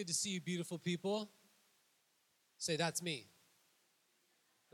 good 0.00 0.06
to 0.06 0.14
see 0.14 0.30
you, 0.30 0.40
beautiful 0.40 0.78
people. 0.78 1.28
Say, 2.56 2.76
that's 2.76 3.02
me. 3.02 3.26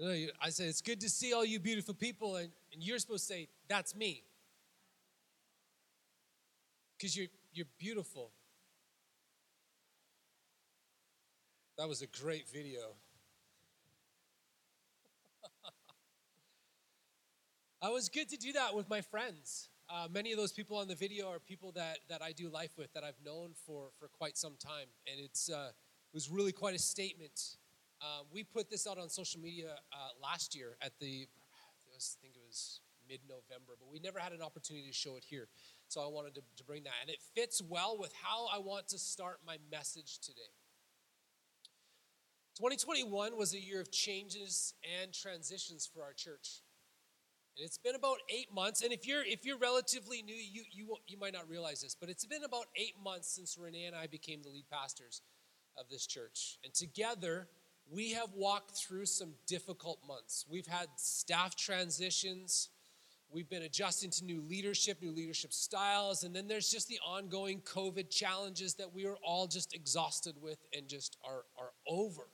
I 0.01 0.51
said, 0.51 0.69
it's 0.69 0.81
good 0.81 1.01
to 1.01 1.11
see 1.11 1.33
all 1.33 1.45
you 1.45 1.59
beautiful 1.59 1.95
people, 1.95 2.37
and, 2.37 2.49
and 2.73 2.81
you're 2.81 3.01
supposed 3.01 3.27
to 3.27 3.35
say, 3.35 3.49
that's 3.67 3.97
me. 3.97 4.23
Because 6.97 7.17
you're, 7.17 7.27
you're 7.53 7.67
beautiful. 7.77 8.31
That 11.77 11.89
was 11.89 12.03
a 12.03 12.07
great 12.07 12.49
video. 12.49 12.95
I 17.83 17.89
was 17.89 18.09
good 18.09 18.29
to 18.29 18.37
do 18.37 18.53
that 18.53 18.77
with 18.77 18.89
my 18.89 19.01
friends. 19.01 19.71
Uh, 19.89 20.09
many 20.11 20.33
of 20.33 20.39
those 20.39 20.53
people 20.53 20.77
on 20.77 20.89
the 20.89 20.95
video 20.95 21.29
are 21.31 21.39
people 21.39 21.71
that, 21.73 21.99
that 22.09 22.21
I 22.21 22.33
do 22.33 22.49
life 22.49 22.73
with 22.77 22.93
that 22.95 23.05
I've 23.05 23.21
known 23.25 23.51
for, 23.67 23.91
for 23.99 24.09
quite 24.09 24.37
some 24.37 24.55
time. 24.59 24.89
And 25.11 25.21
it's, 25.21 25.49
uh, 25.49 25.69
it 25.69 26.15
was 26.15 26.29
really 26.29 26.53
quite 26.53 26.75
a 26.75 26.79
statement. 26.79 27.57
Uh, 28.03 28.23
we 28.33 28.43
put 28.43 28.69
this 28.69 28.87
out 28.87 28.99
on 28.99 29.09
social 29.09 29.41
media 29.41 29.77
uh, 29.93 30.09
last 30.21 30.57
year 30.57 30.77
at 30.83 30.93
the, 30.99 31.29
I 31.29 31.99
think 32.21 32.35
it 32.35 32.43
was 32.45 32.81
mid 33.09 33.21
November, 33.29 33.75
but 33.79 33.89
we 33.91 34.01
never 34.01 34.19
had 34.19 34.33
an 34.33 34.43
opportunity 34.43 34.89
to 34.89 34.93
show 34.93 35.17
it 35.17 35.25
here. 35.25 35.47
So 35.87 36.01
I 36.01 36.09
wanted 36.09 36.35
to, 36.35 36.41
to 36.57 36.65
bring 36.65 36.83
that. 36.83 36.95
And 37.01 37.09
it 37.09 37.19
fits 37.37 37.63
well 37.63 37.97
with 37.97 38.13
how 38.21 38.49
I 38.53 38.59
want 38.59 38.89
to 38.89 38.99
start 38.99 39.39
my 39.47 39.59
message 39.71 40.19
today. 40.19 40.51
2021 42.57 43.37
was 43.37 43.55
a 43.55 43.61
year 43.61 43.81
of 43.81 43.93
changes 43.93 44.75
and 45.01 45.13
transitions 45.13 45.89
for 45.93 46.03
our 46.03 46.13
church. 46.13 46.63
And 47.57 47.65
it's 47.65 47.79
been 47.79 47.95
about 47.95 48.19
eight 48.29 48.53
months. 48.55 48.83
And 48.83 48.93
if 48.93 49.07
you're 49.07 49.25
if 49.25 49.45
you're 49.47 49.59
relatively 49.59 50.23
new, 50.23 50.35
you 50.35 50.63
you 50.71 50.97
you 51.07 51.19
might 51.19 51.33
not 51.33 51.49
realize 51.49 51.81
this, 51.81 51.97
but 51.99 52.11
it's 52.11 52.27
been 52.27 52.45
about 52.45 52.67
eight 52.77 52.95
months 53.03 53.29
since 53.29 53.57
Renee 53.59 53.87
and 53.87 53.97
I 53.97 54.07
became 54.07 54.43
the 54.43 54.51
lead 54.51 54.67
pastors 54.71 55.23
of 55.79 55.89
this 55.89 56.07
church. 56.07 56.59
And 56.65 56.75
together, 56.75 57.49
we 57.91 58.13
have 58.13 58.29
walked 58.35 58.77
through 58.77 59.07
some 59.07 59.35
difficult 59.47 60.01
months. 60.07 60.45
We've 60.51 60.67
had 60.67 60.89
staff 60.97 61.57
transitions. 61.57 62.69
We've 63.31 63.49
been 63.49 63.63
adjusting 63.63 64.11
to 64.11 64.25
new 64.25 64.43
leadership, 64.49 65.03
new 65.03 65.11
leadership 65.11 65.53
styles, 65.53 66.23
and 66.23 66.35
then 66.35 66.47
there's 66.47 66.71
just 66.71 66.89
the 66.89 67.01
ongoing 67.07 67.61
COVID 67.61 68.09
challenges 68.09 68.75
that 68.75 68.95
we 68.95 69.05
are 69.07 69.17
all 69.17 69.47
just 69.47 69.75
exhausted 69.75 70.35
with 70.41 70.59
and 70.77 70.89
just 70.89 71.17
are, 71.25 71.45
are 71.59 71.73
over. 71.89 72.29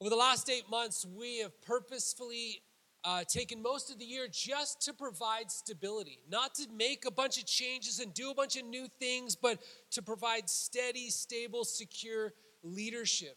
Over 0.00 0.10
the 0.10 0.16
last 0.16 0.48
eight 0.50 0.68
months, 0.70 1.06
we 1.06 1.40
have 1.40 1.60
purposefully 1.62 2.62
uh, 3.04 3.24
taken 3.24 3.60
most 3.60 3.90
of 3.90 3.98
the 3.98 4.04
year 4.04 4.28
just 4.30 4.80
to 4.82 4.92
provide 4.92 5.50
stability, 5.50 6.20
not 6.30 6.54
to 6.54 6.66
make 6.76 7.04
a 7.04 7.10
bunch 7.10 7.38
of 7.38 7.46
changes 7.46 7.98
and 7.98 8.14
do 8.14 8.30
a 8.30 8.34
bunch 8.34 8.56
of 8.56 8.64
new 8.64 8.86
things, 9.00 9.34
but 9.34 9.58
to 9.90 10.02
provide 10.02 10.48
steady, 10.48 11.10
stable, 11.10 11.64
secure 11.64 12.32
leadership, 12.62 13.36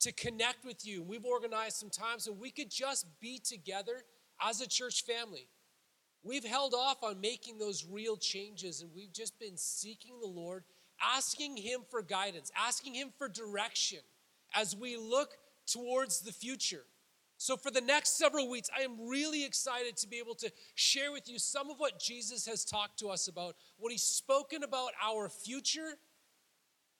to 0.00 0.12
connect 0.12 0.64
with 0.64 0.86
you. 0.86 1.02
We've 1.02 1.26
organized 1.26 1.76
some 1.76 1.90
times 1.90 2.24
so 2.24 2.32
we 2.32 2.50
could 2.50 2.70
just 2.70 3.06
be 3.20 3.38
together 3.38 4.02
as 4.40 4.60
a 4.60 4.66
church 4.66 5.04
family. 5.04 5.46
We've 6.24 6.44
held 6.44 6.72
off 6.72 7.02
on 7.02 7.20
making 7.20 7.58
those 7.58 7.84
real 7.84 8.16
changes 8.16 8.80
and 8.80 8.90
we've 8.94 9.12
just 9.12 9.38
been 9.38 9.56
seeking 9.56 10.20
the 10.20 10.28
Lord, 10.28 10.64
asking 11.02 11.56
Him 11.56 11.80
for 11.90 12.00
guidance, 12.00 12.50
asking 12.56 12.94
Him 12.94 13.08
for 13.18 13.28
direction 13.28 13.98
as 14.54 14.74
we 14.76 14.96
look 14.96 15.30
towards 15.66 16.20
the 16.20 16.32
future. 16.32 16.84
So, 17.42 17.56
for 17.56 17.72
the 17.72 17.80
next 17.80 18.18
several 18.18 18.48
weeks, 18.48 18.70
I 18.72 18.82
am 18.82 19.08
really 19.08 19.44
excited 19.44 19.96
to 19.96 20.06
be 20.06 20.18
able 20.18 20.36
to 20.36 20.52
share 20.76 21.10
with 21.10 21.28
you 21.28 21.40
some 21.40 21.70
of 21.70 21.80
what 21.80 21.98
Jesus 21.98 22.46
has 22.46 22.64
talked 22.64 23.00
to 23.00 23.08
us 23.08 23.26
about, 23.26 23.56
what 23.78 23.90
he's 23.90 24.04
spoken 24.04 24.62
about 24.62 24.92
our 25.04 25.28
future, 25.28 25.98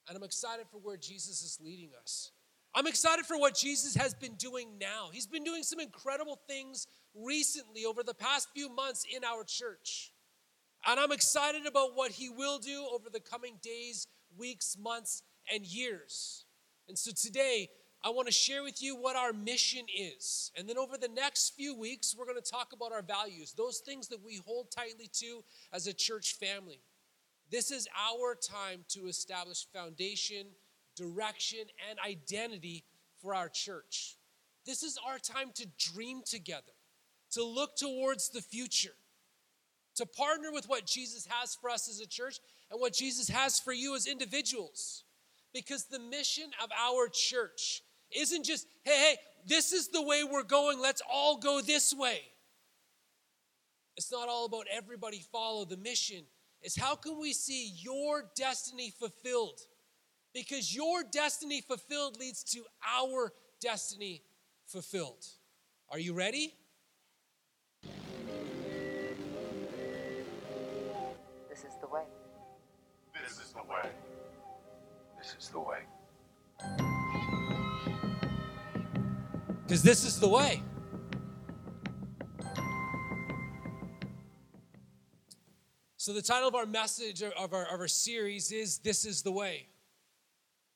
and 0.09 0.17
I'm 0.17 0.25
excited 0.25 0.67
for 0.69 0.79
where 0.79 0.97
Jesus 0.97 1.45
is 1.45 1.61
leading 1.63 1.91
us. 2.03 2.33
I'm 2.75 2.89
excited 2.89 3.25
for 3.25 3.39
what 3.39 3.55
Jesus 3.55 3.95
has 3.95 4.15
been 4.15 4.35
doing 4.35 4.67
now. 4.81 5.11
He's 5.13 5.29
been 5.29 5.45
doing 5.45 5.63
some 5.63 5.79
incredible 5.79 6.41
things 6.49 6.89
recently 7.15 7.85
over 7.85 8.03
the 8.03 8.13
past 8.13 8.49
few 8.53 8.69
months 8.69 9.07
in 9.17 9.23
our 9.23 9.45
church. 9.45 10.13
And 10.89 10.99
I'm 10.99 11.13
excited 11.13 11.67
about 11.67 11.95
what 11.95 12.11
he 12.11 12.31
will 12.31 12.59
do 12.59 12.85
over 12.93 13.09
the 13.11 13.21
coming 13.21 13.61
days, 13.63 14.09
weeks, 14.37 14.77
months, 14.77 15.23
and 15.55 15.65
years. 15.65 16.47
And 16.89 16.99
so 16.99 17.13
today, 17.13 17.69
I 18.05 18.11
want 18.11 18.27
to 18.27 18.33
share 18.33 18.65
with 18.65 18.83
you 18.83 18.97
what 18.97 19.15
our 19.15 19.33
mission 19.33 19.87
is. 19.97 20.51
And 20.57 20.69
then 20.69 20.77
over 20.77 20.97
the 20.97 21.09
next 21.09 21.55
few 21.55 21.79
weeks, 21.79 22.17
we're 22.19 22.25
going 22.25 22.41
to 22.41 22.51
talk 22.51 22.73
about 22.73 22.93
our 22.93 23.03
values, 23.03 23.55
those 23.57 23.79
things 23.79 24.09
that 24.09 24.25
we 24.25 24.41
hold 24.45 24.73
tightly 24.73 25.09
to 25.21 25.45
as 25.73 25.87
a 25.87 25.93
church 25.93 26.35
family. 26.35 26.81
This 27.51 27.71
is 27.71 27.87
our 27.97 28.35
time 28.35 28.85
to 28.89 29.07
establish 29.07 29.67
foundation, 29.73 30.47
direction, 30.97 31.61
and 31.89 31.99
identity 32.01 32.85
for 33.21 33.37
our 33.37 33.49
church. 33.49 34.17
This 34.67 34.83
is 34.83 34.99
our 35.07 35.19
time 35.19 35.51
to 35.55 35.67
dream 35.79 36.23
together, 36.25 36.73
to 37.33 37.45
look 37.45 37.77
towards 37.77 38.31
the 38.31 38.43
future, 38.43 38.95
to 39.95 40.07
partner 40.07 40.51
with 40.51 40.69
what 40.69 40.87
Jesus 40.87 41.29
has 41.31 41.55
for 41.55 41.71
us 41.71 41.89
as 41.89 42.01
a 42.01 42.07
church 42.07 42.39
and 42.71 42.81
what 42.81 42.95
Jesus 42.95 43.29
has 43.29 43.61
for 43.61 43.73
you 43.73 43.95
as 43.95 44.07
individuals. 44.07 45.05
Because 45.55 45.85
the 45.85 45.99
mission 45.99 46.51
of 46.63 46.71
our 46.73 47.09
church 47.13 47.83
isn't 48.17 48.45
just, 48.45 48.67
hey, 48.85 48.97
hey, 48.97 49.17
this 49.47 49.73
is 49.73 49.89
the 49.89 50.03
way 50.03 50.25
we're 50.25 50.43
going, 50.43 50.81
let's 50.81 51.03
all 51.11 51.37
go 51.39 51.61
this 51.61 51.95
way. 51.95 52.21
It's 53.97 54.11
not 54.11 54.29
all 54.29 54.47
about 54.47 54.67
everybody 54.73 55.23
follow 55.33 55.65
the 55.65 55.77
mission. 55.77 56.25
It's 56.63 56.79
how 56.79 56.95
can 56.95 57.21
we 57.21 57.33
see 57.33 57.73
your 57.77 58.25
destiny 58.37 58.91
fulfilled? 58.91 59.61
Because 60.33 60.75
your 60.75 61.03
destiny 61.03 61.61
fulfilled 61.61 62.19
leads 62.19 62.43
to 62.45 62.65
our 62.99 63.33
destiny 63.61 64.23
fulfilled. 64.67 65.27
Are 65.91 65.99
you 65.99 66.15
ready? 66.15 66.55
This 71.51 71.65
is 71.65 71.75
the 71.81 71.89
way. 71.89 72.05
This 73.23 73.39
is 73.39 73.53
the 73.53 73.63
way. 73.71 73.91
This 75.19 75.37
is 75.39 75.49
the 75.51 75.61
way. 75.61 75.72
Because 79.73 79.83
this 79.83 80.05
is 80.05 80.21
the 80.21 80.29
way. 80.29 80.63
So, 85.97 86.13
the 86.13 86.21
title 86.21 86.47
of 86.47 86.55
our 86.55 86.67
message, 86.67 87.23
of 87.23 87.55
our, 87.55 87.65
of 87.65 87.81
our 87.81 87.89
series, 87.89 88.53
is 88.53 88.77
This 88.77 89.07
is 89.07 89.23
the 89.23 89.33
Way. 89.33 89.69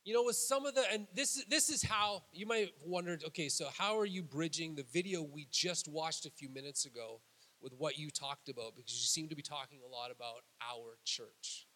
You 0.07 0.15
know, 0.15 0.25
with 0.25 0.37
some 0.37 0.65
of 0.65 0.75
the, 0.75 0.83
and 0.91 1.07
this, 1.15 1.37
is 1.37 1.45
this 1.45 1.69
is 1.69 1.83
how, 1.83 2.23
you 2.33 2.47
might 2.47 2.61
have 2.61 2.71
wondered, 2.87 3.23
okay, 3.27 3.51
so 3.51 3.69
how 3.77 3.99
are 3.99 4.07
you 4.07 4.23
bridging 4.23 4.75
the 4.75 4.87
video 4.91 5.23
we 5.23 5.47
just 5.51 5.89
watched 5.89 6.25
a 6.25 6.31
few 6.31 6.49
minutes 6.49 6.87
ago 6.87 7.21
with 7.61 7.75
what 7.77 7.99
you 7.99 8.09
talked 8.09 8.49
about? 8.49 8.77
Because 8.77 8.95
you 8.95 9.07
seem 9.09 9.29
to 9.29 9.37
be 9.37 9.43
talking 9.43 9.81
a 9.87 9.95
lot 9.95 10.11
about 10.11 10.41
our 10.73 10.97
church. 11.05 11.67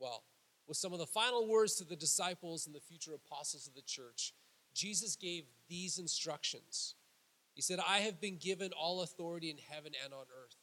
Well, 0.00 0.24
with 0.66 0.76
some 0.76 0.92
of 0.92 0.98
the 0.98 1.06
final 1.06 1.46
words 1.46 1.76
to 1.76 1.84
the 1.84 1.94
disciples 1.94 2.66
and 2.66 2.74
the 2.74 2.80
future 2.80 3.14
apostles 3.14 3.68
of 3.68 3.76
the 3.76 3.82
church, 3.82 4.32
Jesus 4.78 5.16
gave 5.16 5.42
these 5.68 5.98
instructions. 5.98 6.94
He 7.54 7.62
said, 7.62 7.80
I 7.80 7.98
have 7.98 8.20
been 8.20 8.36
given 8.36 8.70
all 8.80 9.02
authority 9.02 9.50
in 9.50 9.56
heaven 9.58 9.90
and 10.04 10.14
on 10.14 10.26
earth. 10.40 10.54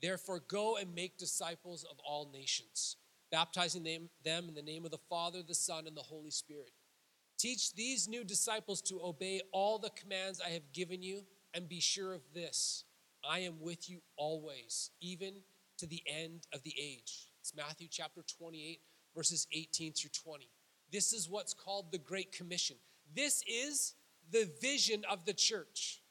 Therefore, 0.00 0.40
go 0.48 0.78
and 0.78 0.94
make 0.94 1.18
disciples 1.18 1.84
of 1.84 1.98
all 2.02 2.30
nations, 2.32 2.96
baptizing 3.30 3.82
them, 3.82 4.08
in 4.24 4.54
the 4.54 4.62
name 4.62 4.86
of 4.86 4.90
the 4.90 5.04
Father, 5.10 5.42
the 5.46 5.54
Son, 5.54 5.86
and 5.86 5.94
the 5.94 6.00
Holy 6.00 6.30
Spirit. 6.30 6.70
Teach 7.38 7.74
these 7.74 8.08
new 8.08 8.24
disciples 8.24 8.80
to 8.82 9.02
obey 9.04 9.42
all 9.52 9.78
the 9.78 9.90
commands 9.90 10.40
I 10.40 10.48
have 10.50 10.72
given 10.72 11.02
you, 11.02 11.26
and 11.52 11.68
be 11.68 11.80
sure 11.80 12.14
of 12.14 12.22
this 12.32 12.84
I 13.28 13.40
am 13.40 13.60
with 13.60 13.90
you 13.90 14.00
always, 14.16 14.92
even 15.02 15.34
to 15.76 15.86
the 15.86 16.02
end 16.06 16.46
of 16.54 16.62
the 16.62 16.74
age. 16.80 17.26
It's 17.42 17.54
Matthew 17.54 17.88
chapter 17.90 18.22
28, 18.38 18.80
verses 19.14 19.46
18 19.52 19.92
through 19.92 20.10
20. 20.24 20.48
This 20.90 21.12
is 21.12 21.28
what's 21.28 21.52
called 21.52 21.92
the 21.92 21.98
Great 21.98 22.32
Commission. 22.32 22.76
This 23.14 23.42
is 23.46 23.94
the 24.30 24.48
vision 24.60 25.04
of 25.10 25.24
the 25.24 25.32
church. 25.32 26.02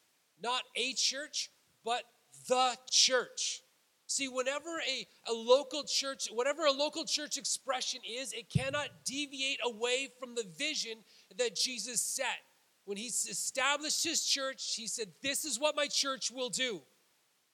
Not 0.42 0.64
a 0.76 0.94
church, 0.94 1.50
but 1.84 2.04
the 2.48 2.78
church. 2.90 3.62
See, 4.08 4.30
whenever 4.30 4.80
a, 4.90 5.08
a 5.30 5.34
local 5.34 5.84
church, 5.84 6.30
whatever 6.32 6.66
a 6.66 6.72
local 6.72 7.04
church 7.04 7.38
expression 7.38 8.00
is, 8.10 8.32
it 8.32 8.50
cannot 8.50 8.88
deviate 9.06 9.60
away 9.66 10.10
from 10.20 10.34
the 10.34 10.46
vision 10.58 11.00
that 11.38 11.56
Jesus 11.56 12.02
set. 12.02 12.40
When 12.86 12.98
he 12.98 13.08
established 13.08 14.06
his 14.06 14.26
church, 14.26 14.76
he 14.76 14.88
said, 14.88 15.10
This 15.22 15.44
is 15.44 15.60
what 15.60 15.76
my 15.76 15.88
church 15.88 16.32
will 16.32 16.50
do 16.50 16.82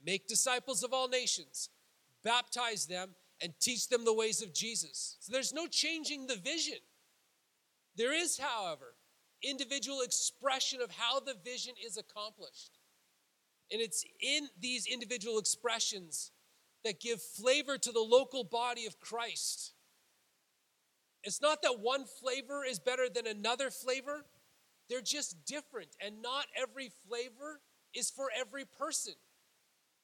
make 0.06 0.28
disciples 0.28 0.84
of 0.84 0.94
all 0.94 1.08
nations, 1.08 1.70
baptize 2.24 2.86
them, 2.86 3.10
and 3.42 3.54
teach 3.60 3.90
them 3.90 4.06
the 4.06 4.14
ways 4.14 4.42
of 4.42 4.54
Jesus. 4.54 5.18
So 5.22 5.32
there's 5.32 5.54
no 5.54 5.66
changing 5.66 6.28
the 6.28 6.36
vision. 6.36 6.78
There 7.96 8.14
is, 8.14 8.38
however, 8.38 8.93
individual 9.44 10.02
expression 10.02 10.82
of 10.82 10.92
how 10.92 11.20
the 11.20 11.36
vision 11.44 11.74
is 11.86 11.98
accomplished. 11.98 12.80
And 13.72 13.82
it's 13.82 14.06
in 14.22 14.48
these 14.60 14.86
individual 14.86 15.40
expressions 15.40 16.32
that 16.84 17.00
give 17.00 17.22
flavor 17.22 17.78
to 17.78 17.92
the 17.92 18.00
local 18.00 18.44
body 18.44 18.86
of 18.86 19.00
Christ. 19.00 19.74
It's 21.24 21.42
not 21.42 21.62
that 21.62 21.80
one 21.80 22.06
flavor 22.06 22.66
is 22.66 22.80
better 22.80 23.08
than 23.14 23.28
another 23.28 23.70
flavor, 23.70 24.26
they're 24.90 25.02
just 25.02 25.46
different. 25.46 25.90
And 26.06 26.22
not 26.22 26.46
every 26.62 26.92
flavor 27.08 27.62
is 27.94 28.10
for 28.10 28.30
every 28.38 28.66
person. 28.66 29.14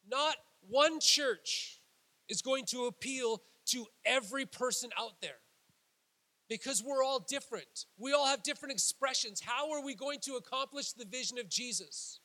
Not 0.09 0.35
one 0.67 0.99
church 0.99 1.81
is 2.29 2.41
going 2.41 2.65
to 2.67 2.85
appeal 2.85 3.41
to 3.67 3.85
every 4.05 4.45
person 4.45 4.89
out 4.97 5.21
there 5.21 5.39
because 6.49 6.83
we're 6.83 7.03
all 7.03 7.19
different. 7.19 7.85
We 7.97 8.11
all 8.13 8.25
have 8.25 8.43
different 8.43 8.73
expressions. 8.73 9.39
How 9.39 9.71
are 9.71 9.83
we 9.83 9.93
going 9.93 10.19
to 10.21 10.33
accomplish 10.33 10.93
the 10.93 11.05
vision 11.05 11.37
of 11.37 11.47
Jesus? 11.47 12.19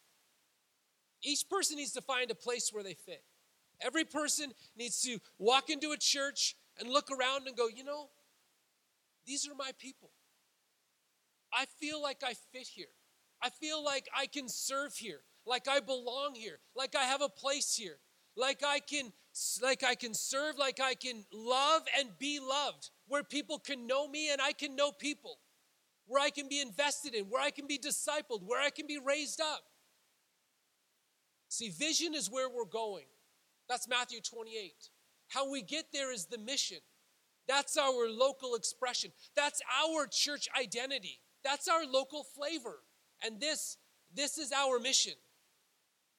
Each 1.22 1.48
person 1.48 1.76
needs 1.76 1.92
to 1.92 2.00
find 2.00 2.30
a 2.30 2.34
place 2.34 2.70
where 2.72 2.82
they 2.82 2.94
fit. 2.94 3.22
Every 3.80 4.04
person 4.04 4.52
needs 4.76 5.02
to 5.02 5.18
walk 5.38 5.68
into 5.68 5.92
a 5.92 5.96
church 5.96 6.56
and 6.78 6.88
look 6.88 7.10
around 7.10 7.46
and 7.46 7.56
go, 7.56 7.68
you 7.68 7.84
know, 7.84 8.08
these 9.26 9.48
are 9.48 9.54
my 9.54 9.70
people. 9.78 10.10
I 11.52 11.66
feel 11.80 12.02
like 12.02 12.22
I 12.24 12.34
fit 12.52 12.66
here. 12.66 12.86
I 13.42 13.50
feel 13.50 13.84
like 13.84 14.08
I 14.16 14.26
can 14.26 14.48
serve 14.48 14.94
here, 14.94 15.20
like 15.46 15.68
I 15.68 15.80
belong 15.80 16.34
here, 16.34 16.60
like 16.74 16.94
I 16.96 17.04
have 17.04 17.20
a 17.20 17.28
place 17.28 17.76
here, 17.76 17.98
like 18.36 18.62
I 18.66 18.80
can 18.80 19.12
like 19.62 19.82
I 19.82 19.94
can 19.94 20.14
serve, 20.14 20.58
like 20.58 20.80
I 20.80 20.94
can 20.94 21.24
love 21.32 21.82
and 21.98 22.08
be 22.18 22.38
loved, 22.38 22.90
where 23.08 23.24
people 23.24 23.58
can 23.58 23.86
know 23.86 24.06
me 24.06 24.30
and 24.30 24.40
I 24.40 24.52
can 24.52 24.76
know 24.76 24.92
people, 24.92 25.38
where 26.06 26.22
I 26.22 26.30
can 26.30 26.48
be 26.48 26.60
invested 26.60 27.14
in, 27.14 27.24
where 27.24 27.42
I 27.42 27.50
can 27.50 27.66
be 27.66 27.78
discipled, 27.78 28.44
where 28.44 28.60
I 28.60 28.70
can 28.70 28.86
be 28.86 28.98
raised 29.04 29.40
up. 29.40 29.64
See, 31.48 31.70
vision 31.70 32.14
is 32.14 32.30
where 32.30 32.48
we're 32.48 32.64
going. 32.64 33.06
That's 33.68 33.88
Matthew 33.88 34.20
28. 34.20 34.72
How 35.28 35.50
we 35.50 35.62
get 35.62 35.86
there 35.92 36.12
is 36.12 36.26
the 36.26 36.38
mission. 36.38 36.78
That's 37.48 37.76
our 37.76 38.08
local 38.08 38.54
expression. 38.54 39.10
That's 39.34 39.60
our 39.84 40.06
church 40.06 40.48
identity. 40.58 41.20
That's 41.44 41.68
our 41.68 41.84
local 41.84 42.24
flavor. 42.24 42.78
And 43.24 43.40
this, 43.40 43.76
this 44.14 44.38
is 44.38 44.52
our 44.52 44.78
mission 44.78 45.14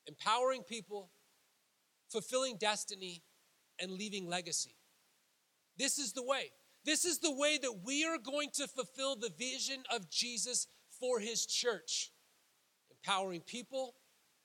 empowering 0.07 0.61
people, 0.61 1.09
fulfilling 2.09 2.57
destiny, 2.57 3.23
and 3.79 3.91
leaving 3.91 4.27
legacy. 4.27 4.75
This 5.77 5.97
is 5.97 6.13
the 6.13 6.23
way. 6.23 6.51
This 6.85 7.03
is 7.03 7.19
the 7.19 7.33
way 7.33 7.57
that 7.61 7.81
we 7.83 8.05
are 8.05 8.17
going 8.17 8.49
to 8.53 8.67
fulfill 8.67 9.15
the 9.15 9.31
vision 9.37 9.83
of 9.93 10.09
Jesus 10.09 10.67
for 10.99 11.19
his 11.19 11.45
church 11.45 12.11
empowering 12.91 13.41
people, 13.41 13.95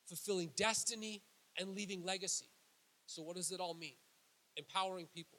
fulfilling 0.06 0.50
destiny, 0.56 1.22
and 1.58 1.70
leaving 1.70 2.02
legacy. 2.04 2.48
So, 3.06 3.22
what 3.22 3.36
does 3.36 3.50
it 3.50 3.60
all 3.60 3.74
mean? 3.74 3.94
Empowering 4.56 5.06
people. 5.14 5.38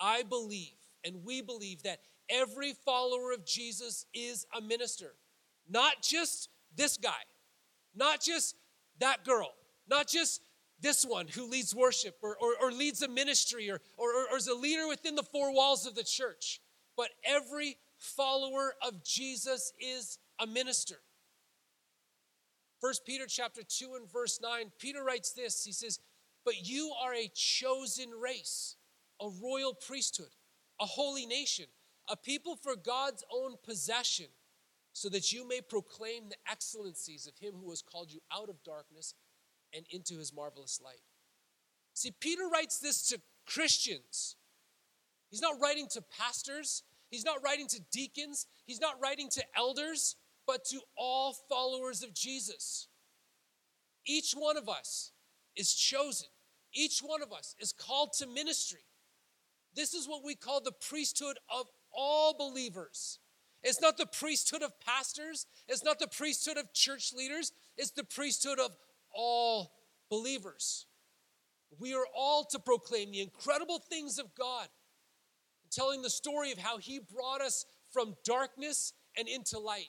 I 0.00 0.22
believe, 0.22 0.76
and 1.04 1.24
we 1.24 1.42
believe, 1.42 1.82
that 1.82 2.00
every 2.28 2.74
follower 2.84 3.32
of 3.32 3.44
Jesus 3.44 4.06
is 4.14 4.46
a 4.56 4.60
minister. 4.60 5.14
Not 5.68 6.02
just 6.02 6.50
this 6.76 6.96
guy, 6.96 7.10
not 7.94 8.20
just 8.22 8.56
that 9.00 9.24
girl, 9.24 9.52
not 9.88 10.08
just 10.08 10.40
this 10.80 11.04
one 11.04 11.26
who 11.28 11.48
leads 11.48 11.74
worship 11.74 12.16
or, 12.22 12.36
or, 12.40 12.54
or 12.60 12.72
leads 12.72 13.02
a 13.02 13.08
ministry 13.08 13.70
or, 13.70 13.80
or, 13.96 14.10
or 14.30 14.36
is 14.36 14.46
a 14.46 14.54
leader 14.54 14.86
within 14.86 15.14
the 15.14 15.22
four 15.22 15.52
walls 15.52 15.86
of 15.86 15.94
the 15.94 16.04
church, 16.04 16.60
but 16.96 17.08
every 17.24 17.76
follower 17.98 18.74
of 18.86 19.04
Jesus 19.04 19.72
is 19.80 20.18
a 20.38 20.46
minister. 20.46 20.96
First 22.80 23.04
Peter 23.04 23.26
chapter 23.26 23.62
2 23.66 23.96
and 23.96 24.10
verse 24.10 24.38
9, 24.40 24.70
Peter 24.78 25.02
writes 25.02 25.32
this. 25.32 25.64
He 25.64 25.72
says, 25.72 25.98
But 26.44 26.68
you 26.68 26.92
are 27.02 27.12
a 27.12 27.30
chosen 27.34 28.10
race, 28.10 28.76
a 29.20 29.28
royal 29.42 29.74
priesthood, 29.74 30.30
a 30.80 30.86
holy 30.86 31.26
nation, 31.26 31.66
a 32.08 32.16
people 32.16 32.54
for 32.54 32.76
God's 32.76 33.24
own 33.34 33.56
possession, 33.64 34.26
so 34.92 35.08
that 35.08 35.32
you 35.32 35.46
may 35.46 35.60
proclaim 35.60 36.28
the 36.28 36.36
excellencies 36.50 37.26
of 37.26 37.36
him 37.38 37.54
who 37.60 37.70
has 37.70 37.82
called 37.82 38.12
you 38.12 38.20
out 38.32 38.48
of 38.48 38.62
darkness 38.62 39.14
and 39.74 39.86
into 39.90 40.18
his 40.18 40.32
marvelous 40.34 40.80
light. 40.82 41.02
See, 41.94 42.12
Peter 42.20 42.48
writes 42.52 42.78
this 42.78 43.08
to 43.08 43.20
Christians. 43.46 44.36
He's 45.30 45.42
not 45.42 45.60
writing 45.60 45.86
to 45.92 46.02
pastors, 46.16 46.82
he's 47.10 47.24
not 47.24 47.42
writing 47.42 47.66
to 47.68 47.80
deacons, 47.92 48.46
he's 48.66 48.80
not 48.80 49.00
writing 49.00 49.28
to 49.30 49.42
elders, 49.56 50.16
but 50.46 50.64
to 50.66 50.80
all 50.96 51.36
followers 51.48 52.02
of 52.02 52.14
Jesus. 52.14 52.88
Each 54.06 54.32
one 54.32 54.56
of 54.56 54.68
us 54.68 55.12
is 55.56 55.74
chosen, 55.74 56.28
each 56.72 57.00
one 57.00 57.22
of 57.22 57.32
us 57.32 57.54
is 57.58 57.72
called 57.72 58.12
to 58.18 58.26
ministry. 58.26 58.80
This 59.74 59.92
is 59.92 60.08
what 60.08 60.24
we 60.24 60.34
call 60.34 60.60
the 60.60 60.72
priesthood 60.72 61.38
of 61.54 61.66
all 61.92 62.34
believers. 62.36 63.18
It's 63.62 63.80
not 63.80 63.98
the 63.98 64.06
priesthood 64.06 64.62
of 64.62 64.72
pastors, 64.80 65.46
it's 65.68 65.84
not 65.84 65.98
the 65.98 66.06
priesthood 66.06 66.56
of 66.56 66.72
church 66.72 67.12
leaders, 67.12 67.52
it's 67.76 67.90
the 67.90 68.04
priesthood 68.04 68.58
of 68.58 68.76
all 69.18 69.72
believers. 70.08 70.86
We 71.78 71.92
are 71.92 72.06
all 72.16 72.44
to 72.52 72.58
proclaim 72.58 73.10
the 73.10 73.20
incredible 73.20 73.78
things 73.78 74.18
of 74.18 74.34
God, 74.34 74.68
telling 75.70 76.00
the 76.00 76.08
story 76.08 76.52
of 76.52 76.58
how 76.58 76.78
He 76.78 77.00
brought 77.00 77.42
us 77.42 77.66
from 77.92 78.14
darkness 78.24 78.94
and 79.18 79.28
into 79.28 79.58
light. 79.58 79.88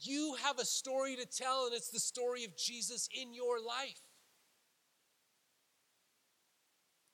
You 0.00 0.36
have 0.44 0.58
a 0.58 0.64
story 0.64 1.16
to 1.16 1.26
tell, 1.26 1.66
and 1.66 1.74
it's 1.74 1.90
the 1.90 2.00
story 2.00 2.44
of 2.44 2.56
Jesus 2.56 3.08
in 3.12 3.34
your 3.34 3.58
life. 3.60 4.00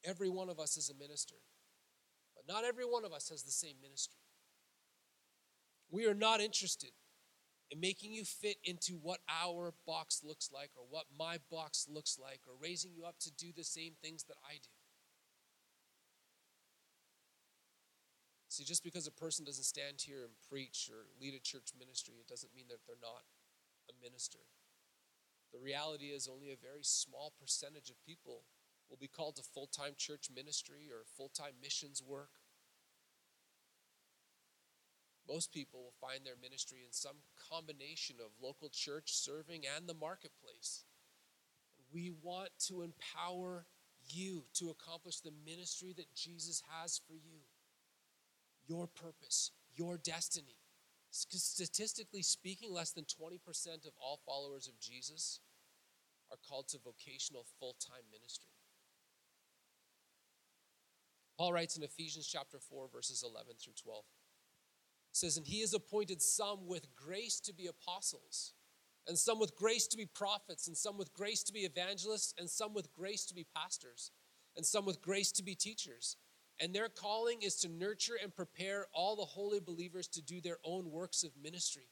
Every 0.05 0.29
one 0.29 0.51
of 0.51 0.61
us 0.61 0.77
is 0.77 0.91
a 0.91 0.95
minister, 0.95 1.37
but 2.37 2.53
not 2.53 2.65
every 2.65 2.85
one 2.85 3.07
of 3.07 3.13
us 3.13 3.31
has 3.31 3.43
the 3.43 3.51
same 3.51 3.77
ministry. 3.83 4.21
We 5.91 6.07
are 6.07 6.15
not 6.15 6.43
interested 6.43 6.91
in 7.71 7.81
making 7.81 8.13
you 8.13 8.25
fit 8.25 8.57
into 8.65 8.95
what 8.95 9.21
our 9.29 9.73
box 9.87 10.23
looks 10.23 10.51
like 10.53 10.71
or 10.77 10.85
what 10.89 11.07
my 11.19 11.39
box 11.51 11.87
looks 11.89 12.19
like 12.21 12.41
or 12.47 12.55
raising 12.61 12.93
you 12.95 13.05
up 13.05 13.17
to 13.21 13.33
do 13.33 13.49
the 13.57 13.65
same 13.65 13.93
things 14.03 14.25
that 14.25 14.37
I 14.45 14.55
do. 14.63 14.71
See, 18.49 18.63
just 18.63 18.85
because 18.85 19.09
a 19.09 19.13
person 19.13 19.45
doesn't 19.45 19.65
stand 19.65 19.99
here 19.99 20.23
and 20.23 20.31
preach 20.49 20.89
or 20.93 21.11
lead 21.21 21.35
a 21.35 21.43
church 21.43 21.75
ministry, 21.77 22.15
it 22.21 22.29
doesn't 22.29 22.55
mean 22.55 22.67
that 22.69 22.79
they're 22.87 23.03
not 23.03 23.27
a 23.91 23.95
minister. 24.01 24.39
The 25.53 25.59
reality 25.59 26.15
is, 26.15 26.29
only 26.29 26.53
a 26.53 26.57
very 26.57 26.83
small 26.83 27.33
percentage 27.39 27.91
of 27.91 27.99
people 28.07 28.45
will 28.89 28.97
be 28.97 29.09
called 29.09 29.35
to 29.37 29.43
full 29.43 29.67
time 29.67 29.95
church 29.97 30.29
ministry 30.35 30.87
or 30.91 31.03
full 31.17 31.31
time 31.35 31.55
missions 31.61 32.01
work. 32.01 32.31
Most 35.29 35.53
people 35.53 35.81
will 35.81 36.09
find 36.09 36.25
their 36.25 36.37
ministry 36.41 36.81
in 36.85 36.93
some 36.93 37.17
combination 37.51 38.17
of 38.21 38.31
local 38.43 38.69
church 38.69 39.13
serving 39.15 39.63
and 39.77 39.89
the 39.89 39.95
marketplace. 39.95 40.85
We 41.93 42.13
want 42.23 42.51
to 42.69 42.83
empower 42.83 43.67
you 44.07 44.45
to 44.55 44.71
accomplish 44.71 45.21
the 45.21 45.33
ministry 45.47 45.95
that 45.97 46.15
Jesus 46.15 46.63
has 46.81 47.01
for 47.07 47.15
you, 47.15 47.41
your 48.67 48.87
purpose, 48.87 49.51
your 49.75 49.97
destiny. 49.97 50.59
Statistically 51.11 52.23
speaking, 52.23 52.73
less 52.73 52.91
than 52.91 53.05
20% 53.05 53.39
of 53.87 53.93
all 54.03 54.21
followers 54.27 54.67
of 54.67 54.79
Jesus 54.81 55.41
are 56.31 56.39
called 56.49 56.69
to 56.69 56.79
vocational 56.79 57.47
full 57.61 57.77
time 57.81 58.03
ministry. 58.13 58.51
Paul 61.39 61.53
writes 61.53 61.77
in 61.77 61.83
Ephesians 61.83 62.27
chapter 62.27 62.59
4, 62.59 62.89
verses 62.93 63.25
11 63.27 63.55
through 63.63 63.73
12 63.83 64.05
says, 65.17 65.37
And 65.37 65.47
he 65.47 65.61
has 65.61 65.75
appointed 65.75 66.21
some 66.21 66.67
with 66.67 66.95
grace 66.97 67.41
to 67.41 67.55
be 67.55 67.67
apostles, 67.67 68.53
and 69.07 69.19
some 69.19 69.39
with 69.39 69.57
grace 69.57 69.87
to 69.89 69.97
be 69.97 70.07
prophets, 70.07 70.67
and 70.67 70.77
some 70.77 70.97
with 70.97 71.13
grace 71.15 71.43
to 71.45 71.53
be 71.53 71.61
evangelists, 71.61 72.35
and 72.39 72.49
some 72.49 72.75
with 72.75 72.93
grace 72.93 73.25
to 73.27 73.35
be 73.35 73.47
pastors, 73.55 74.11
and 74.57 74.65
some 74.65 74.85
with 74.85 75.01
grace 75.03 75.31
to 75.33 75.43
be 75.43 75.55
teachers. 75.55 76.17
And 76.61 76.75
their 76.75 76.89
calling 76.89 77.43
is 77.43 77.57
to 77.57 77.69
nurture 77.69 78.19
and 78.23 78.35
prepare 78.35 78.87
all 78.95 79.17
the 79.17 79.25
holy 79.25 79.61
believers 79.61 80.07
to 80.09 80.23
do 80.23 80.41
their 80.41 80.59
own 80.65 80.91
works 80.91 81.25
of 81.25 81.31
ministry. 81.43 81.89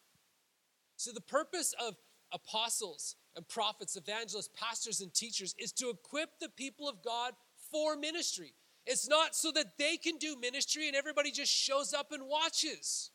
So, 0.96 1.12
the 1.12 1.20
purpose 1.20 1.74
of 1.84 1.96
apostles 2.32 3.16
and 3.36 3.46
prophets, 3.48 3.96
evangelists, 3.96 4.50
pastors, 4.56 5.00
and 5.00 5.12
teachers 5.12 5.54
is 5.58 5.72
to 5.72 5.90
equip 5.90 6.38
the 6.40 6.48
people 6.48 6.88
of 6.88 7.02
God 7.02 7.34
for 7.70 7.96
ministry. 7.96 8.54
It's 8.86 9.08
not 9.08 9.34
so 9.34 9.52
that 9.52 9.78
they 9.78 9.96
can 9.96 10.18
do 10.18 10.36
ministry 10.40 10.88
and 10.88 10.96
everybody 10.96 11.30
just 11.30 11.52
shows 11.52 11.94
up 11.94 12.12
and 12.12 12.24
watches. 12.26 13.10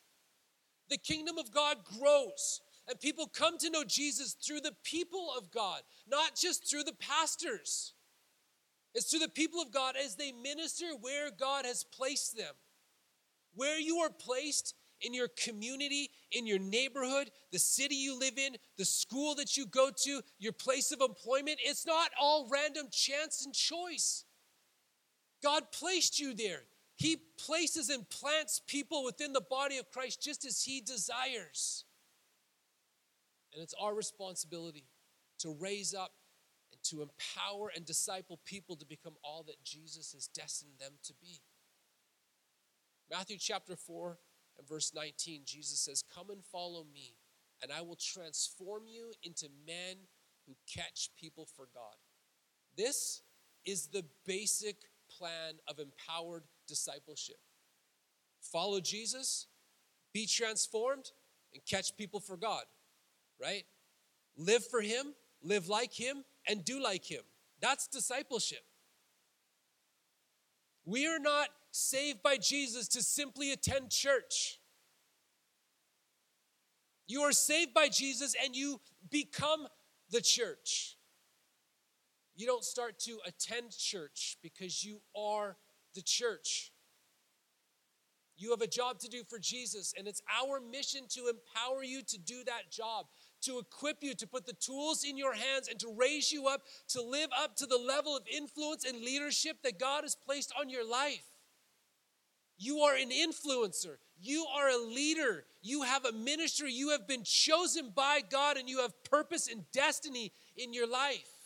The 0.89 0.97
kingdom 0.97 1.37
of 1.37 1.53
God 1.53 1.77
grows 1.83 2.61
and 2.87 2.99
people 2.99 3.27
come 3.27 3.57
to 3.57 3.69
know 3.69 3.83
Jesus 3.83 4.33
through 4.33 4.61
the 4.61 4.75
people 4.83 5.27
of 5.37 5.51
God, 5.51 5.81
not 6.07 6.35
just 6.35 6.69
through 6.69 6.83
the 6.83 6.93
pastors. 6.93 7.93
It's 8.93 9.11
through 9.11 9.19
the 9.19 9.29
people 9.29 9.61
of 9.61 9.73
God 9.73 9.95
as 10.01 10.15
they 10.15 10.31
minister 10.31 10.85
where 10.99 11.29
God 11.29 11.65
has 11.65 11.83
placed 11.83 12.37
them. 12.37 12.53
Where 13.53 13.79
you 13.79 13.97
are 13.97 14.09
placed 14.09 14.73
in 15.01 15.13
your 15.13 15.27
community, 15.27 16.09
in 16.31 16.47
your 16.47 16.59
neighborhood, 16.59 17.29
the 17.51 17.59
city 17.59 17.95
you 17.95 18.17
live 18.17 18.37
in, 18.37 18.55
the 18.77 18.85
school 18.85 19.35
that 19.35 19.57
you 19.57 19.65
go 19.65 19.89
to, 20.03 20.21
your 20.39 20.53
place 20.53 20.91
of 20.91 21.01
employment, 21.01 21.59
it's 21.63 21.85
not 21.85 22.11
all 22.19 22.47
random 22.49 22.87
chance 22.91 23.45
and 23.45 23.53
choice. 23.53 24.25
God 25.43 25.71
placed 25.71 26.19
you 26.19 26.33
there. 26.33 26.63
He 26.95 27.17
places 27.37 27.89
and 27.89 28.09
plants 28.09 28.61
people 28.65 29.03
within 29.03 29.33
the 29.33 29.41
body 29.41 29.77
of 29.77 29.91
Christ 29.91 30.21
just 30.21 30.45
as 30.45 30.63
He 30.63 30.81
desires. 30.81 31.85
And 33.53 33.61
it's 33.61 33.75
our 33.79 33.93
responsibility 33.93 34.85
to 35.39 35.55
raise 35.59 35.93
up 35.93 36.11
and 36.71 36.81
to 36.83 37.01
empower 37.01 37.71
and 37.75 37.85
disciple 37.85 38.39
people 38.45 38.75
to 38.75 38.85
become 38.85 39.13
all 39.23 39.43
that 39.47 39.63
Jesus 39.63 40.13
has 40.13 40.27
destined 40.27 40.79
them 40.79 40.93
to 41.03 41.13
be. 41.21 41.41
Matthew 43.09 43.37
chapter 43.39 43.75
4 43.75 44.17
and 44.57 44.67
verse 44.67 44.91
19, 44.93 45.41
Jesus 45.45 45.79
says, 45.79 46.03
Come 46.13 46.29
and 46.29 46.43
follow 46.43 46.85
me, 46.93 47.15
and 47.61 47.71
I 47.71 47.81
will 47.81 47.95
transform 47.95 48.83
you 48.87 49.13
into 49.23 49.47
men 49.65 49.97
who 50.47 50.55
catch 50.71 51.09
people 51.19 51.47
for 51.55 51.67
God. 51.73 51.95
This 52.75 53.21
is 53.65 53.87
the 53.87 54.03
basic 54.25 54.77
plan 55.17 55.55
of 55.67 55.79
empowered 55.79 56.43
discipleship. 56.67 57.37
Follow 58.41 58.79
Jesus, 58.79 59.47
be 60.13 60.25
transformed, 60.25 61.11
and 61.53 61.61
catch 61.65 61.95
people 61.97 62.19
for 62.19 62.37
God, 62.37 62.63
right? 63.41 63.63
Live 64.35 64.65
for 64.65 64.81
Him, 64.81 65.13
live 65.41 65.67
like 65.67 65.93
Him, 65.93 66.23
and 66.47 66.63
do 66.63 66.81
like 66.81 67.05
Him. 67.05 67.23
That's 67.61 67.87
discipleship. 67.87 68.63
We 70.85 71.07
are 71.07 71.19
not 71.19 71.49
saved 71.71 72.23
by 72.23 72.37
Jesus 72.37 72.87
to 72.89 73.01
simply 73.01 73.51
attend 73.51 73.91
church. 73.91 74.59
You 77.07 77.21
are 77.21 77.31
saved 77.31 77.73
by 77.73 77.89
Jesus 77.89 78.35
and 78.43 78.55
you 78.55 78.79
become 79.09 79.67
the 80.09 80.21
church. 80.21 80.96
You 82.37 82.45
don't 82.45 82.63
start 82.63 82.99
to 82.99 83.17
attend 83.25 83.75
church 83.75 84.37
because 84.43 84.83
you 84.83 85.01
are 85.17 85.57
the 85.95 86.03
church. 86.03 86.71
You 88.37 88.51
have 88.51 88.61
a 88.61 88.67
job 88.67 88.99
to 88.99 89.07
do 89.09 89.23
for 89.27 89.39
Jesus, 89.39 89.95
and 89.97 90.07
it's 90.07 90.21
our 90.39 90.59
mission 90.59 91.05
to 91.09 91.27
empower 91.27 91.83
you 91.83 92.03
to 92.03 92.19
do 92.19 92.43
that 92.45 92.69
job, 92.69 93.07
to 93.41 93.57
equip 93.57 94.03
you, 94.03 94.13
to 94.13 94.27
put 94.27 94.45
the 94.45 94.53
tools 94.53 95.03
in 95.03 95.17
your 95.17 95.33
hands, 95.33 95.67
and 95.67 95.79
to 95.79 95.91
raise 95.97 96.31
you 96.31 96.47
up 96.47 96.61
to 96.89 97.01
live 97.01 97.29
up 97.35 97.55
to 97.55 97.65
the 97.65 97.77
level 97.77 98.15
of 98.15 98.21
influence 98.31 98.85
and 98.85 99.01
leadership 99.01 99.63
that 99.63 99.79
God 99.79 100.03
has 100.03 100.15
placed 100.15 100.53
on 100.59 100.69
your 100.69 100.87
life. 100.87 101.25
You 102.59 102.81
are 102.81 102.95
an 102.95 103.09
influencer. 103.09 103.97
You 104.19 104.45
are 104.55 104.69
a 104.69 104.77
leader. 104.77 105.45
You 105.63 105.81
have 105.83 106.05
a 106.05 106.11
ministry. 106.11 106.71
You 106.71 106.89
have 106.89 107.07
been 107.07 107.23
chosen 107.23 107.91
by 107.95 108.21
God 108.29 108.57
and 108.57 108.69
you 108.69 108.81
have 108.81 109.03
purpose 109.03 109.47
and 109.51 109.63
destiny 109.71 110.31
in 110.55 110.73
your 110.73 110.87
life. 110.87 111.36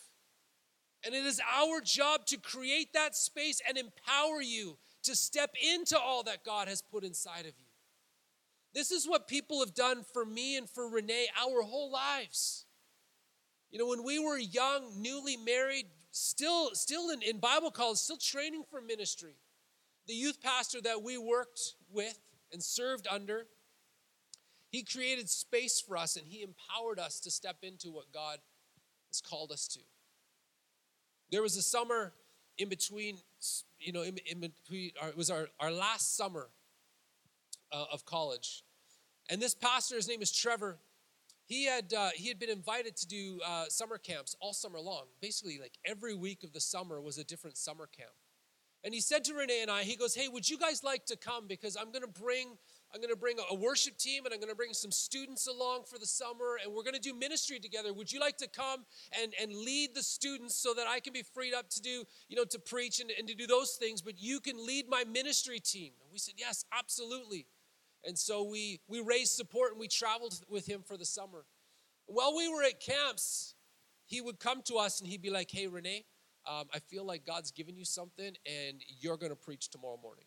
And 1.04 1.14
it 1.14 1.24
is 1.24 1.40
our 1.52 1.80
job 1.80 2.26
to 2.26 2.36
create 2.38 2.92
that 2.92 3.16
space 3.16 3.60
and 3.66 3.76
empower 3.76 4.40
you 4.40 4.78
to 5.02 5.16
step 5.16 5.54
into 5.74 5.98
all 5.98 6.22
that 6.24 6.44
God 6.44 6.68
has 6.68 6.80
put 6.80 7.02
inside 7.02 7.40
of 7.40 7.54
you. 7.58 7.66
This 8.74 8.90
is 8.90 9.06
what 9.06 9.28
people 9.28 9.60
have 9.60 9.74
done 9.74 10.04
for 10.12 10.24
me 10.24 10.56
and 10.56 10.68
for 10.68 10.88
Renee 10.88 11.26
our 11.38 11.62
whole 11.62 11.90
lives. 11.90 12.64
You 13.70 13.78
know, 13.78 13.86
when 13.86 14.04
we 14.04 14.18
were 14.18 14.38
young, 14.38 15.00
newly 15.00 15.36
married, 15.36 15.86
still, 16.10 16.70
still 16.74 17.10
in, 17.10 17.22
in 17.22 17.38
Bible 17.38 17.70
college, 17.70 17.98
still 17.98 18.16
training 18.16 18.64
for 18.70 18.80
ministry, 18.80 19.34
the 20.06 20.14
youth 20.14 20.40
pastor 20.40 20.80
that 20.82 21.02
we 21.02 21.18
worked 21.18 21.74
with 21.90 22.18
and 22.52 22.62
served 22.62 23.06
under, 23.10 23.46
he 24.70 24.82
created 24.82 25.28
space 25.28 25.80
for 25.80 25.96
us 25.96 26.16
and 26.16 26.26
he 26.26 26.42
empowered 26.42 26.98
us 26.98 27.20
to 27.20 27.30
step 27.30 27.56
into 27.62 27.90
what 27.90 28.12
God 28.12 28.38
has 29.10 29.20
called 29.20 29.52
us 29.52 29.66
to. 29.68 29.80
There 31.32 31.42
was 31.42 31.56
a 31.56 31.62
summer 31.62 32.12
in 32.58 32.68
between, 32.68 33.16
you 33.80 33.90
know, 33.92 34.02
in, 34.02 34.18
in 34.30 34.40
between, 34.40 34.92
our, 35.00 35.08
it 35.08 35.16
was 35.16 35.30
our, 35.30 35.48
our 35.58 35.72
last 35.72 36.14
summer 36.14 36.50
uh, 37.72 37.86
of 37.90 38.04
college. 38.04 38.62
And 39.30 39.40
this 39.40 39.54
pastor, 39.54 39.96
his 39.96 40.06
name 40.06 40.20
is 40.20 40.30
Trevor, 40.30 40.78
he 41.46 41.64
had, 41.64 41.92
uh, 41.94 42.10
he 42.14 42.28
had 42.28 42.38
been 42.38 42.50
invited 42.50 42.96
to 42.96 43.08
do 43.08 43.40
uh, 43.46 43.64
summer 43.68 43.96
camps 43.96 44.36
all 44.40 44.52
summer 44.52 44.78
long. 44.78 45.04
Basically, 45.22 45.58
like 45.58 45.72
every 45.86 46.14
week 46.14 46.44
of 46.44 46.52
the 46.52 46.60
summer 46.60 47.00
was 47.00 47.16
a 47.16 47.24
different 47.24 47.56
summer 47.56 47.86
camp. 47.86 48.12
And 48.84 48.92
he 48.92 49.00
said 49.00 49.24
to 49.24 49.34
Renee 49.34 49.62
and 49.62 49.70
I, 49.70 49.84
he 49.84 49.96
goes, 49.96 50.14
Hey, 50.14 50.28
would 50.28 50.48
you 50.48 50.58
guys 50.58 50.84
like 50.84 51.06
to 51.06 51.16
come? 51.16 51.46
Because 51.46 51.76
I'm 51.76 51.92
going 51.92 52.02
to 52.02 52.20
bring. 52.20 52.58
I'm 52.94 53.00
going 53.00 53.12
to 53.12 53.18
bring 53.18 53.36
a 53.50 53.54
worship 53.54 53.96
team 53.96 54.26
and 54.26 54.34
I'm 54.34 54.40
going 54.40 54.50
to 54.50 54.56
bring 54.56 54.74
some 54.74 54.90
students 54.90 55.46
along 55.46 55.84
for 55.86 55.98
the 55.98 56.06
summer 56.06 56.58
and 56.62 56.74
we're 56.74 56.82
going 56.82 56.94
to 56.94 57.00
do 57.00 57.14
ministry 57.14 57.58
together. 57.58 57.92
Would 57.94 58.12
you 58.12 58.20
like 58.20 58.36
to 58.38 58.48
come 58.48 58.84
and, 59.20 59.32
and 59.40 59.54
lead 59.54 59.94
the 59.94 60.02
students 60.02 60.54
so 60.56 60.74
that 60.74 60.86
I 60.86 61.00
can 61.00 61.14
be 61.14 61.22
freed 61.22 61.54
up 61.54 61.70
to 61.70 61.80
do, 61.80 62.04
you 62.28 62.36
know, 62.36 62.44
to 62.44 62.58
preach 62.58 63.00
and, 63.00 63.10
and 63.18 63.26
to 63.28 63.34
do 63.34 63.46
those 63.46 63.72
things, 63.72 64.02
but 64.02 64.20
you 64.20 64.40
can 64.40 64.66
lead 64.66 64.86
my 64.90 65.04
ministry 65.04 65.58
team? 65.58 65.92
And 66.02 66.12
we 66.12 66.18
said, 66.18 66.34
Yes, 66.36 66.66
absolutely. 66.70 67.46
And 68.06 68.18
so 68.18 68.42
we 68.42 68.80
we 68.88 69.00
raised 69.00 69.32
support 69.32 69.70
and 69.70 69.80
we 69.80 69.88
traveled 69.88 70.40
with 70.50 70.66
him 70.66 70.82
for 70.86 70.98
the 70.98 71.06
summer. 71.06 71.46
While 72.06 72.36
we 72.36 72.48
were 72.48 72.62
at 72.62 72.78
camps, 72.80 73.54
he 74.04 74.20
would 74.20 74.38
come 74.38 74.60
to 74.64 74.74
us 74.74 75.00
and 75.00 75.08
he'd 75.08 75.22
be 75.22 75.30
like, 75.30 75.50
Hey, 75.50 75.66
Renee, 75.66 76.04
um, 76.46 76.64
I 76.74 76.78
feel 76.78 77.06
like 77.06 77.24
God's 77.24 77.52
given 77.52 77.74
you 77.74 77.86
something 77.86 78.34
and 78.44 78.82
you're 79.00 79.16
going 79.16 79.30
to 79.30 79.36
preach 79.36 79.70
tomorrow 79.70 79.98
morning. 80.02 80.24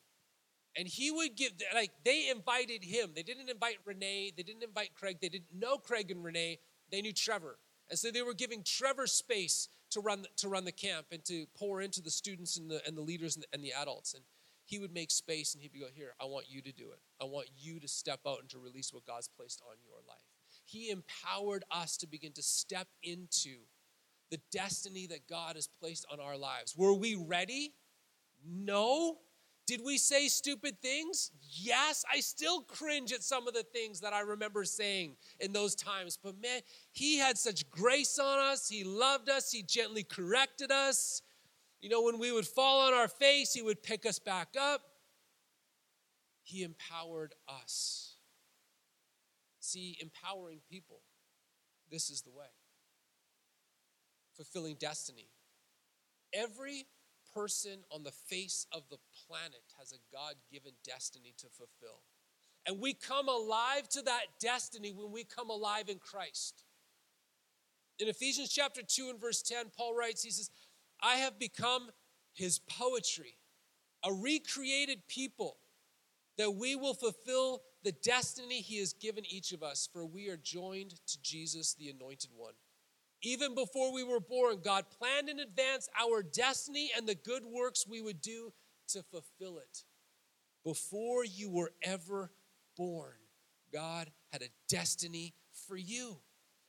And 0.77 0.87
he 0.87 1.09
would 1.09 1.35
give, 1.35 1.53
like, 1.73 1.91
they 2.03 2.29
invited 2.29 2.83
him. 2.83 3.11
They 3.15 3.23
didn't 3.23 3.49
invite 3.49 3.77
Renee. 3.85 4.33
They 4.35 4.43
didn't 4.43 4.63
invite 4.63 4.93
Craig. 4.93 5.17
They 5.21 5.29
didn't 5.29 5.53
know 5.57 5.77
Craig 5.77 6.11
and 6.11 6.23
Renee. 6.23 6.59
They 6.91 7.01
knew 7.01 7.13
Trevor. 7.13 7.57
And 7.89 7.97
so 7.97 8.11
they 8.11 8.21
were 8.21 8.33
giving 8.33 8.63
Trevor 8.63 9.07
space 9.07 9.69
to 9.91 10.01
run, 10.01 10.25
to 10.37 10.49
run 10.49 10.65
the 10.65 10.71
camp 10.71 11.07
and 11.11 11.23
to 11.25 11.45
pour 11.57 11.81
into 11.81 12.01
the 12.01 12.09
students 12.09 12.57
and 12.57 12.69
the, 12.69 12.81
and 12.85 12.97
the 12.97 13.01
leaders 13.01 13.35
and 13.35 13.43
the, 13.43 13.47
and 13.53 13.63
the 13.63 13.73
adults. 13.73 14.13
And 14.13 14.23
he 14.65 14.79
would 14.79 14.93
make 14.93 15.11
space 15.11 15.53
and 15.53 15.61
he'd 15.61 15.71
be 15.71 15.79
go, 15.79 15.85
Here, 15.93 16.13
I 16.19 16.25
want 16.25 16.47
you 16.49 16.61
to 16.61 16.71
do 16.71 16.85
it. 16.91 16.99
I 17.21 17.25
want 17.25 17.47
you 17.55 17.79
to 17.79 17.87
step 17.87 18.21
out 18.27 18.39
and 18.41 18.49
to 18.49 18.59
release 18.59 18.91
what 18.91 19.05
God's 19.05 19.27
placed 19.27 19.61
on 19.69 19.77
your 19.85 19.99
life. 20.07 20.23
He 20.65 20.89
empowered 20.89 21.63
us 21.69 21.95
to 21.97 22.07
begin 22.07 22.33
to 22.33 22.43
step 22.43 22.87
into 23.03 23.57
the 24.31 24.39
destiny 24.51 25.05
that 25.07 25.27
God 25.29 25.55
has 25.55 25.67
placed 25.67 26.05
on 26.11 26.19
our 26.19 26.37
lives. 26.37 26.75
Were 26.75 26.93
we 26.93 27.15
ready? 27.15 27.73
No. 28.43 29.19
Did 29.67 29.81
we 29.83 29.97
say 29.97 30.27
stupid 30.27 30.79
things? 30.81 31.31
Yes, 31.41 32.03
I 32.11 32.19
still 32.19 32.61
cringe 32.61 33.11
at 33.11 33.23
some 33.23 33.47
of 33.47 33.53
the 33.53 33.63
things 33.63 34.01
that 34.01 34.13
I 34.13 34.19
remember 34.21 34.63
saying 34.63 35.15
in 35.39 35.53
those 35.53 35.73
times. 35.73 36.19
But 36.21 36.39
man, 36.39 36.61
He 36.91 37.17
had 37.17 37.37
such 37.37 37.69
grace 37.71 38.19
on 38.19 38.39
us. 38.39 38.69
He 38.69 38.83
loved 38.83 39.29
us. 39.29 39.51
He 39.51 39.63
gently 39.63 40.03
corrected 40.03 40.71
us. 40.71 41.21
You 41.81 41.89
know, 41.89 42.03
when 42.03 42.19
we 42.19 42.31
would 42.31 42.47
fall 42.47 42.87
on 42.87 42.93
our 42.93 43.07
face, 43.07 43.53
He 43.53 43.61
would 43.63 43.81
pick 43.81 44.05
us 44.05 44.19
back 44.19 44.49
up. 44.59 44.81
He 46.43 46.61
empowered 46.61 47.33
us. 47.47 48.17
See, 49.59 49.97
empowering 49.99 50.61
people, 50.69 51.01
this 51.89 52.11
is 52.11 52.21
the 52.21 52.31
way 52.31 52.45
fulfilling 54.35 54.75
destiny. 54.75 55.29
Every 56.33 56.85
person 57.35 57.79
on 57.91 58.03
the 58.03 58.11
face 58.11 58.65
of 58.71 58.83
the 58.89 58.97
planet 59.27 59.61
has 59.77 59.91
a 59.91 60.15
God 60.15 60.35
given 60.51 60.71
destiny 60.85 61.33
to 61.37 61.47
fulfill. 61.47 62.01
And 62.67 62.79
we 62.79 62.93
come 62.93 63.27
alive 63.27 63.87
to 63.89 64.01
that 64.03 64.25
destiny 64.39 64.91
when 64.91 65.11
we 65.11 65.23
come 65.23 65.49
alive 65.49 65.89
in 65.89 65.99
Christ. 65.99 66.63
In 67.99 68.07
Ephesians 68.07 68.49
chapter 68.49 68.81
2 68.81 69.09
and 69.09 69.21
verse 69.21 69.41
10, 69.41 69.67
Paul 69.77 69.95
writes, 69.95 70.23
he 70.23 70.31
says, 70.31 70.49
I 71.01 71.17
have 71.17 71.37
become 71.37 71.89
his 72.33 72.59
poetry, 72.59 73.37
a 74.03 74.11
recreated 74.11 75.07
people, 75.07 75.57
that 76.37 76.51
we 76.51 76.75
will 76.75 76.93
fulfill 76.93 77.61
the 77.83 77.93
destiny 78.03 78.61
he 78.61 78.79
has 78.79 78.93
given 78.93 79.23
each 79.29 79.51
of 79.51 79.63
us, 79.63 79.87
for 79.91 80.05
we 80.05 80.27
are 80.29 80.37
joined 80.37 80.95
to 81.07 81.21
Jesus, 81.21 81.75
the 81.75 81.89
anointed 81.89 82.31
one. 82.35 82.53
Even 83.25 83.55
before 83.55 83.91
we 83.91 84.03
were 84.03 84.19
born, 84.19 84.59
God 84.63 84.85
planned 84.99 85.29
in 85.29 85.39
advance 85.39 85.89
our 85.99 86.21
destiny 86.21 86.91
and 86.95 87.07
the 87.07 87.15
good 87.15 87.41
works 87.43 87.87
we 87.89 87.99
would 87.99 88.21
do 88.21 88.53
to 88.89 89.01
fulfill 89.01 89.57
it. 89.57 89.83
Before 90.63 91.25
you 91.25 91.49
were 91.49 91.71
ever 91.81 92.31
born, 92.77 93.15
God 93.73 94.11
had 94.31 94.43
a 94.43 94.49
destiny 94.69 95.33
for 95.67 95.75
you. 95.75 96.17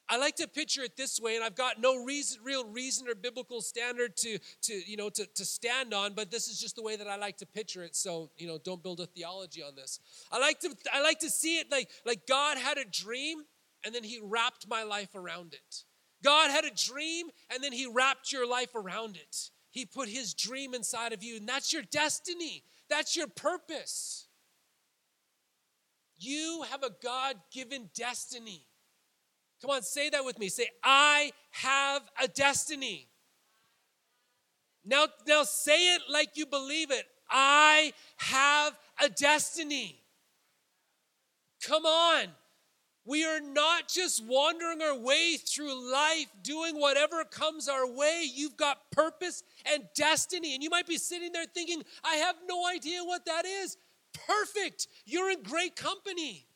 I 0.09 0.17
like 0.17 0.37
to 0.37 0.49
picture 0.49 0.81
it 0.83 0.97
this 0.97 1.21
way, 1.21 1.37
and 1.37 1.45
I've 1.45 1.57
got 1.57 1.79
no 1.79 2.03
reason, 2.03 2.41
real 2.43 2.65
reason 2.65 3.07
or 3.07 3.15
biblical 3.15 3.61
standard 3.61 4.17
to, 4.19 4.39
to 4.63 4.91
you 4.91 4.97
know, 4.97 5.11
to, 5.11 5.27
to 5.27 5.45
stand 5.45 5.93
on, 5.93 6.15
but 6.15 6.31
this 6.31 6.49
is 6.49 6.59
just 6.59 6.77
the 6.77 6.83
way 6.83 6.97
that 6.97 7.07
I 7.07 7.17
like 7.17 7.37
to 7.39 7.47
picture 7.47 7.83
it. 7.83 7.95
So, 7.95 8.31
you 8.39 8.47
know, 8.47 8.57
don't 8.57 8.83
build 8.83 9.01
a 9.01 9.07
theology 9.07 9.63
on 9.63 9.75
this. 9.75 10.01
I 10.33 10.39
like 10.39 10.61
to, 10.61 10.75
I 10.91 11.03
like 11.03 11.19
to 11.19 11.29
see 11.29 11.59
it 11.59 11.71
like, 11.71 11.91
like 12.07 12.27
God 12.27 12.57
had 12.57 12.79
a 12.79 12.85
dream, 12.87 13.43
and 13.85 13.95
then 13.95 14.05
He 14.05 14.21
wrapped 14.23 14.67
my 14.69 14.85
life 14.85 15.15
around 15.15 15.53
it. 15.53 15.85
God 16.23 16.51
had 16.51 16.65
a 16.65 16.71
dream 16.71 17.29
and 17.51 17.63
then 17.63 17.73
He 17.73 17.87
wrapped 17.87 18.33
your 18.33 18.49
life 18.49 18.75
around 18.75 19.17
it. 19.17 19.51
He 19.71 19.85
put 19.85 20.09
His 20.09 20.35
dream 20.35 20.75
inside 20.75 21.13
of 21.13 21.23
you, 21.23 21.37
and 21.37 21.49
that's 21.49 21.73
your 21.73 21.83
destiny, 21.83 22.63
that's 22.89 23.17
your 23.17 23.27
purpose. 23.27 24.27
You 26.19 26.65
have 26.71 26.83
a 26.83 26.91
God 27.03 27.37
given 27.53 27.91
destiny. 27.95 28.67
Come 29.61 29.71
on, 29.71 29.83
say 29.83 30.11
that 30.11 30.25
with 30.25 30.39
me. 30.39 30.49
Say, 30.49 30.69
I 30.83 31.33
have 31.51 32.03
a 32.23 32.29
destiny. 32.29 33.09
Now, 34.85 35.07
now 35.27 35.43
say 35.43 35.95
it 35.95 36.03
like 36.09 36.31
you 36.37 36.47
believe 36.47 36.91
it. 36.91 37.05
I 37.29 37.93
have 38.17 38.79
a 39.03 39.09
destiny. 39.09 40.01
Come 41.63 41.85
on. 41.85 42.27
We 43.07 43.25
are 43.25 43.41
not 43.41 43.89
just 43.89 44.25
wandering 44.27 44.83
our 44.83 44.99
way 44.99 45.37
through 45.37 45.93
life 45.93 46.27
doing 46.43 46.75
whatever 46.75 47.23
comes 47.25 47.69
our 47.69 47.89
way. 47.89 48.25
You've 48.35 48.57
got 48.57 48.91
purpose 48.91 49.45
and 49.73 49.85
destiny. 49.95 50.55
And 50.55 50.63
you 50.63 50.71
might 50.71 50.89
be 50.89 50.99
sitting 50.99 51.33
there 51.33 51.47
thinking, 51.47 51.83
I 52.03 52.17
have 52.17 52.35
no 52.49 52.67
idea 52.67 53.05
what 53.05 53.25
that 53.27 53.45
is. 53.47 53.77
Perfect. 54.27 54.89
You're 55.05 55.31
in 55.31 55.45
great 55.45 55.77
company. 55.77 56.47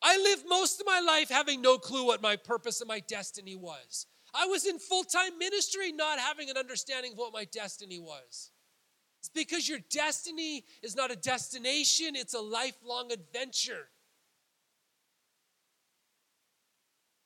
I 0.00 0.16
lived 0.16 0.44
most 0.48 0.80
of 0.80 0.86
my 0.86 1.00
life 1.00 1.28
having 1.28 1.60
no 1.60 1.76
clue 1.76 2.06
what 2.06 2.22
my 2.22 2.36
purpose 2.36 2.80
and 2.80 2.86
my 2.86 3.00
destiny 3.00 3.56
was. 3.56 4.06
I 4.32 4.46
was 4.46 4.64
in 4.64 4.78
full 4.78 5.02
time 5.02 5.38
ministry 5.38 5.90
not 5.90 6.20
having 6.20 6.50
an 6.50 6.56
understanding 6.56 7.12
of 7.12 7.18
what 7.18 7.32
my 7.32 7.46
destiny 7.46 7.98
was. 7.98 8.52
It's 9.18 9.28
because 9.28 9.68
your 9.68 9.80
destiny 9.90 10.64
is 10.84 10.94
not 10.94 11.10
a 11.10 11.16
destination, 11.16 12.14
it's 12.14 12.34
a 12.34 12.40
lifelong 12.40 13.10
adventure. 13.10 13.88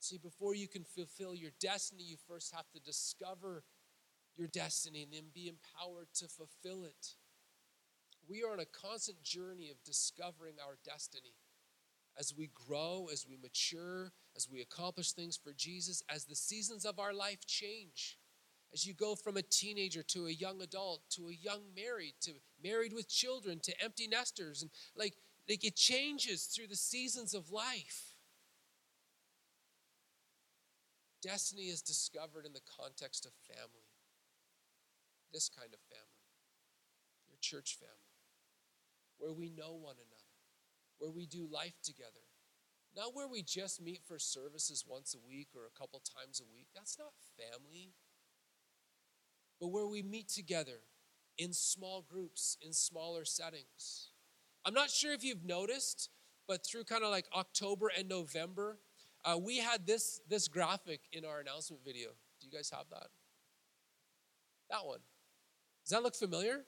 See, 0.02 0.18
before 0.18 0.56
you 0.56 0.66
can 0.66 0.82
fulfill 0.82 1.32
your 1.32 1.52
destiny, 1.60 2.02
you 2.02 2.16
first 2.26 2.52
have 2.52 2.68
to 2.72 2.80
discover 2.80 3.62
your 4.36 4.48
destiny 4.48 5.04
and 5.04 5.12
then 5.12 5.30
be 5.32 5.46
empowered 5.46 6.08
to 6.14 6.26
fulfill 6.26 6.82
it. 6.82 7.14
We 8.28 8.42
are 8.42 8.52
on 8.52 8.58
a 8.58 8.64
constant 8.64 9.22
journey 9.22 9.70
of 9.70 9.84
discovering 9.84 10.54
our 10.58 10.76
destiny. 10.84 11.36
As 12.18 12.34
we 12.36 12.50
grow, 12.52 13.10
as 13.12 13.26
we 13.28 13.36
mature, 13.36 14.10
as 14.36 14.48
we 14.50 14.60
accomplish 14.60 15.12
things 15.12 15.36
for 15.36 15.52
Jesus, 15.56 16.02
as 16.12 16.24
the 16.24 16.34
seasons 16.34 16.84
of 16.84 16.98
our 16.98 17.14
life 17.14 17.46
change, 17.46 18.18
as 18.74 18.84
you 18.84 18.94
go 18.94 19.14
from 19.14 19.36
a 19.36 19.42
teenager 19.42 20.02
to 20.02 20.26
a 20.26 20.32
young 20.32 20.62
adult 20.62 21.02
to 21.10 21.28
a 21.28 21.32
young 21.32 21.60
married 21.76 22.14
to 22.22 22.32
married 22.64 22.92
with 22.92 23.08
children 23.08 23.60
to 23.62 23.84
empty 23.84 24.08
nesters 24.08 24.62
and 24.62 24.70
like 24.96 25.12
like 25.46 25.62
it 25.62 25.76
changes 25.76 26.44
through 26.44 26.68
the 26.68 26.74
seasons 26.74 27.34
of 27.34 27.50
life 27.50 28.11
Destiny 31.22 31.70
is 31.70 31.82
discovered 31.82 32.44
in 32.44 32.52
the 32.52 32.66
context 32.78 33.24
of 33.24 33.32
family. 33.46 33.86
This 35.32 35.48
kind 35.48 35.72
of 35.72 35.80
family, 35.88 36.28
your 37.28 37.38
church 37.40 37.78
family, 37.78 38.20
where 39.18 39.32
we 39.32 39.48
know 39.48 39.72
one 39.72 39.94
another, 39.96 40.34
where 40.98 41.10
we 41.10 41.24
do 41.26 41.48
life 41.50 41.80
together. 41.82 42.26
Not 42.94 43.14
where 43.14 43.28
we 43.28 43.42
just 43.42 43.80
meet 43.80 44.02
for 44.06 44.18
services 44.18 44.84
once 44.86 45.14
a 45.14 45.26
week 45.26 45.48
or 45.54 45.62
a 45.64 45.78
couple 45.78 46.00
times 46.00 46.40
a 46.40 46.52
week. 46.54 46.66
That's 46.74 46.98
not 46.98 47.12
family. 47.38 47.94
But 49.58 49.68
where 49.68 49.86
we 49.86 50.02
meet 50.02 50.28
together 50.28 50.80
in 51.38 51.52
small 51.54 52.02
groups, 52.02 52.58
in 52.60 52.72
smaller 52.72 53.24
settings. 53.24 54.10
I'm 54.64 54.74
not 54.74 54.90
sure 54.90 55.12
if 55.12 55.24
you've 55.24 55.44
noticed, 55.44 56.10
but 56.46 56.66
through 56.66 56.84
kind 56.84 57.02
of 57.02 57.10
like 57.10 57.26
October 57.34 57.90
and 57.96 58.08
November, 58.08 58.78
uh, 59.24 59.38
we 59.38 59.58
had 59.58 59.86
this, 59.86 60.20
this 60.28 60.48
graphic 60.48 61.00
in 61.12 61.24
our 61.24 61.40
announcement 61.40 61.84
video. 61.84 62.10
Do 62.40 62.46
you 62.46 62.52
guys 62.52 62.70
have 62.70 62.86
that? 62.90 63.08
That 64.70 64.86
one. 64.86 65.00
Does 65.84 65.90
that 65.90 66.02
look 66.02 66.14
familiar? 66.14 66.64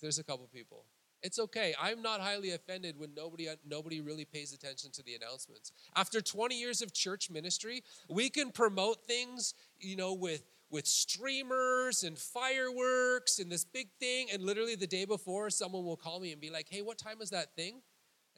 There's 0.00 0.18
a 0.18 0.24
couple 0.24 0.48
people. 0.52 0.84
It's 1.22 1.38
okay. 1.38 1.74
I'm 1.80 2.00
not 2.00 2.20
highly 2.20 2.52
offended 2.52 2.98
when 2.98 3.14
nobody 3.14 3.48
nobody 3.66 4.00
really 4.00 4.24
pays 4.24 4.54
attention 4.54 4.90
to 4.92 5.02
the 5.02 5.14
announcements. 5.14 5.72
After 5.94 6.20
20 6.22 6.58
years 6.58 6.80
of 6.80 6.94
church 6.94 7.30
ministry, 7.30 7.82
we 8.08 8.30
can 8.30 8.50
promote 8.50 9.04
things, 9.04 9.54
you 9.78 9.96
know, 9.96 10.14
with 10.14 10.42
with 10.70 10.86
streamers 10.86 12.04
and 12.04 12.16
fireworks 12.16 13.38
and 13.38 13.50
this 13.50 13.64
big 13.64 13.88
thing 13.98 14.28
and 14.32 14.42
literally 14.42 14.76
the 14.76 14.86
day 14.86 15.04
before 15.04 15.50
someone 15.50 15.84
will 15.84 15.96
call 15.96 16.20
me 16.20 16.32
and 16.32 16.40
be 16.40 16.48
like, 16.48 16.68
"Hey, 16.70 16.80
what 16.80 16.96
time 16.96 17.20
is 17.20 17.30
that 17.30 17.54
thing?" 17.54 17.82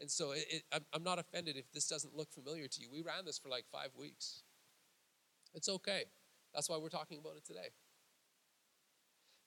And 0.03 0.11
so 0.11 0.33
it, 0.33 0.45
it, 0.51 0.83
I'm 0.93 1.05
not 1.05 1.21
offended 1.21 1.57
if 1.57 1.71
this 1.71 1.87
doesn't 1.87 2.17
look 2.17 2.33
familiar 2.33 2.67
to 2.67 2.81
you. 2.83 2.89
We 2.93 3.03
ran 3.03 3.25
this 3.25 3.39
for 3.39 3.49
like 3.49 3.67
five 3.71 3.91
weeks. 3.97 4.43
It's 5.55 5.69
okay. 5.69 6.07
That's 6.53 6.69
why 6.69 6.77
we're 6.77 6.89
talking 6.89 7.19
about 7.21 7.37
it 7.37 7.45
today. 7.47 7.69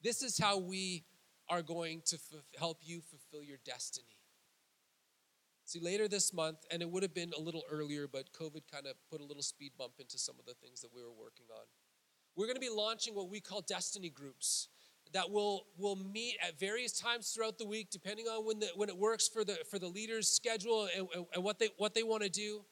This 0.02 0.24
is 0.24 0.38
how 0.38 0.58
we 0.58 1.04
are 1.50 1.62
going 1.62 2.04
to 2.06 2.16
f- 2.16 2.42
help 2.58 2.80
you 2.84 3.02
fulfill 3.02 3.44
your 3.44 3.58
destiny. 3.66 4.16
See, 5.66 5.82
later 5.82 6.08
this 6.08 6.34
month, 6.34 6.60
and 6.72 6.82
it 6.82 6.90
would 6.90 7.04
have 7.04 7.14
been 7.14 7.34
a 7.38 7.42
little 7.42 7.64
earlier, 7.70 8.08
but 8.08 8.32
COVID 8.32 8.62
kind 8.72 8.88
of 8.88 8.94
put 9.12 9.20
a 9.20 9.26
little 9.26 9.44
speed 9.44 9.74
bump 9.78 9.94
into 10.00 10.18
some 10.18 10.36
of 10.40 10.46
the 10.46 10.54
things 10.54 10.80
that 10.82 10.90
we 10.96 11.02
were 11.02 11.12
working 11.12 11.48
on. 11.52 11.66
We're 12.38 12.46
going 12.46 12.56
to 12.56 12.62
be 12.62 12.70
launching 12.70 13.14
what 13.14 13.30
we 13.30 13.42
call 13.42 13.60
destiny 13.60 14.10
groups 14.10 14.70
that 15.14 15.30
will 15.30 15.66
will 15.78 15.96
meet 15.96 16.38
at 16.46 16.60
various 16.60 16.92
times 17.00 17.30
throughout 17.30 17.58
the 17.58 17.66
week 17.66 17.90
depending 17.92 18.26
on 18.26 18.46
when 18.46 18.60
the 18.60 18.68
when 18.76 18.90
it 18.90 18.98
works 18.98 19.28
for 19.28 19.44
the 19.44 19.58
for 19.70 19.80
the 19.80 19.88
leaders 19.88 20.28
schedule 20.28 20.88
and, 20.96 21.08
and 21.34 21.44
what 21.44 21.60
they 21.60 21.70
what 21.78 21.94
they 21.94 22.04
want 22.04 22.24
to 22.24 22.30
do. 22.30 22.64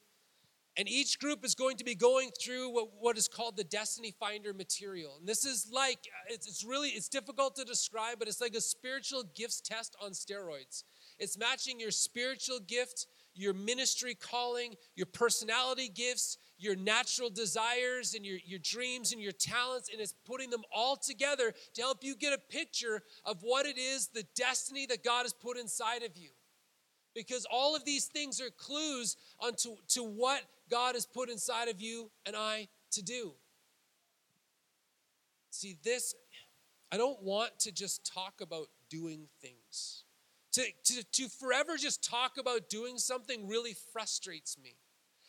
And 0.76 0.88
each 0.88 1.20
group 1.20 1.44
is 1.44 1.54
going 1.54 1.76
to 1.76 1.84
be 1.84 1.94
going 1.94 2.30
through 2.42 2.70
what, 2.70 2.88
what 2.98 3.16
is 3.16 3.28
called 3.28 3.56
the 3.56 3.62
destiny 3.62 4.12
finder 4.18 4.52
material. 4.52 5.18
And 5.20 5.28
this 5.28 5.44
is 5.44 5.68
like 5.72 6.00
it's, 6.28 6.48
it's 6.48 6.64
really 6.64 6.88
it's 6.90 7.08
difficult 7.08 7.56
to 7.56 7.64
describe 7.64 8.18
but 8.18 8.28
it's 8.28 8.40
like 8.40 8.54
a 8.54 8.60
spiritual 8.60 9.24
gifts 9.34 9.60
test 9.60 9.96
on 10.02 10.10
steroids. 10.10 10.84
It's 11.18 11.38
matching 11.38 11.78
your 11.78 11.92
spiritual 11.92 12.58
gift 12.60 13.06
your 13.34 13.52
ministry 13.52 14.14
calling 14.14 14.74
your 14.94 15.06
personality 15.06 15.88
gifts 15.88 16.38
your 16.64 16.74
natural 16.76 17.28
desires 17.28 18.14
and 18.14 18.24
your, 18.24 18.38
your 18.44 18.58
dreams 18.58 19.12
and 19.12 19.20
your 19.20 19.32
talents, 19.32 19.90
and 19.92 20.00
it's 20.00 20.14
putting 20.24 20.50
them 20.50 20.62
all 20.74 20.96
together 20.96 21.52
to 21.74 21.82
help 21.82 22.02
you 22.02 22.16
get 22.16 22.32
a 22.32 22.38
picture 22.38 23.02
of 23.24 23.42
what 23.42 23.66
it 23.66 23.76
is, 23.76 24.08
the 24.08 24.24
destiny 24.34 24.86
that 24.86 25.04
God 25.04 25.22
has 25.22 25.34
put 25.34 25.58
inside 25.58 26.02
of 26.02 26.16
you. 26.16 26.30
Because 27.14 27.46
all 27.50 27.76
of 27.76 27.84
these 27.84 28.06
things 28.06 28.40
are 28.40 28.50
clues 28.50 29.16
onto 29.38 29.76
to 29.88 30.02
what 30.02 30.42
God 30.70 30.94
has 30.94 31.06
put 31.06 31.30
inside 31.30 31.68
of 31.68 31.80
you 31.80 32.10
and 32.26 32.34
I 32.34 32.68
to 32.92 33.02
do. 33.02 33.34
See, 35.50 35.76
this, 35.84 36.14
I 36.90 36.96
don't 36.96 37.22
want 37.22 37.60
to 37.60 37.72
just 37.72 38.10
talk 38.12 38.40
about 38.40 38.66
doing 38.88 39.28
things. 39.40 40.04
To, 40.52 40.62
to, 40.84 41.04
to 41.04 41.28
forever 41.28 41.76
just 41.76 42.02
talk 42.02 42.38
about 42.38 42.68
doing 42.68 42.98
something 42.98 43.46
really 43.46 43.74
frustrates 43.92 44.56
me. 44.58 44.74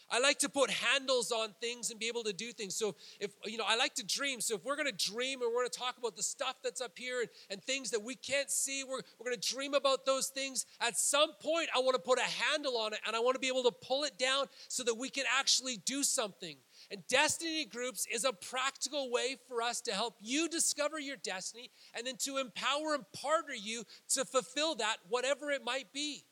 I 0.10 0.20
like 0.20 0.40
to 0.40 0.50
put 0.50 0.70
handles 0.70 1.32
on 1.32 1.50
things 1.60 1.90
and 1.90 2.00
be 2.00 2.08
able 2.08 2.24
to 2.24 2.34
do 2.34 2.52
things. 2.52 2.76
So 2.76 2.96
if 3.20 3.32
you 3.46 3.58
know, 3.58 3.66
I 3.68 3.76
like 3.76 3.96
to 3.96 4.06
dream. 4.06 4.40
So 4.42 4.56
if 4.56 4.64
we're 4.64 4.76
gonna 4.76 4.92
dream 4.92 5.42
and 5.42 5.52
we're 5.54 5.62
gonna 5.62 5.70
talk 5.70 5.98
about 5.98 6.16
the 6.16 6.24
stuff 6.24 6.56
that's 6.64 6.82
up 6.82 6.98
here 6.98 7.22
and, 7.22 7.30
and 7.50 7.64
things 7.64 7.92
that 7.92 8.04
we 8.04 8.16
can't 8.16 8.52
see, 8.52 8.84
we're, 8.84 9.02
we're 9.20 9.26
gonna 9.26 9.38
dream 9.38 9.74
about 9.74 10.06
those 10.06 10.28
things. 10.28 10.66
At 10.80 10.98
some 10.98 11.32
point, 11.42 11.70
I 11.76 11.80
want 11.80 11.96
to 11.96 12.02
put 12.02 12.20
a 12.20 12.22
handle 12.22 12.78
on 12.78 12.94
it 12.94 13.00
and 13.08 13.16
I 13.16 13.20
want 13.20 13.36
to 13.36 13.40
be 13.40 13.48
able 13.48 13.64
to 13.64 13.72
pull 13.72 14.04
it 14.04 14.18
down 14.18 14.46
so 14.68 14.84
that 14.84 14.96
we 14.96 15.10
can 15.10 15.26
actually 15.38 15.78
do 15.78 16.04
something. 16.04 16.58
And 16.92 17.06
destiny 17.08 17.66
groups 17.66 18.06
is 18.14 18.26
a 18.26 18.34
practical 18.34 19.12
way 19.12 19.38
for 19.48 19.62
us 19.62 19.82
to 19.82 19.94
help 19.94 20.16
you 20.22 20.48
discover 20.48 21.00
your 21.00 21.18
destiny 21.18 21.72
and 21.96 22.06
then 22.06 22.16
to 22.20 22.38
empower 22.38 22.94
and 22.94 23.06
partner 23.12 23.56
you 23.56 23.84
to 24.10 24.26
fulfill 24.26 24.76
that, 24.76 24.98
whatever 25.10 25.52
it 25.52 25.64
might 25.64 25.92
be. 25.94 26.26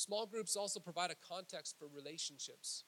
Small 0.00 0.24
groups 0.24 0.56
also 0.56 0.80
provide 0.80 1.10
a 1.10 1.14
context 1.14 1.76
for 1.78 1.86
relationships, 1.94 2.84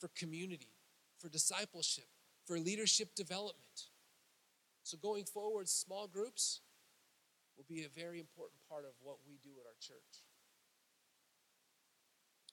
for 0.00 0.08
community, 0.16 0.74
for 1.16 1.28
discipleship, 1.28 2.08
for 2.46 2.58
leadership 2.58 3.14
development. 3.14 3.86
So, 4.82 4.98
going 4.98 5.24
forward, 5.24 5.68
small 5.68 6.08
groups 6.08 6.62
will 7.56 7.66
be 7.68 7.84
a 7.84 7.88
very 7.88 8.18
important 8.18 8.58
part 8.68 8.84
of 8.84 8.90
what 9.00 9.18
we 9.24 9.38
do 9.40 9.50
at 9.60 9.68
our 9.68 9.78
church. 9.80 10.24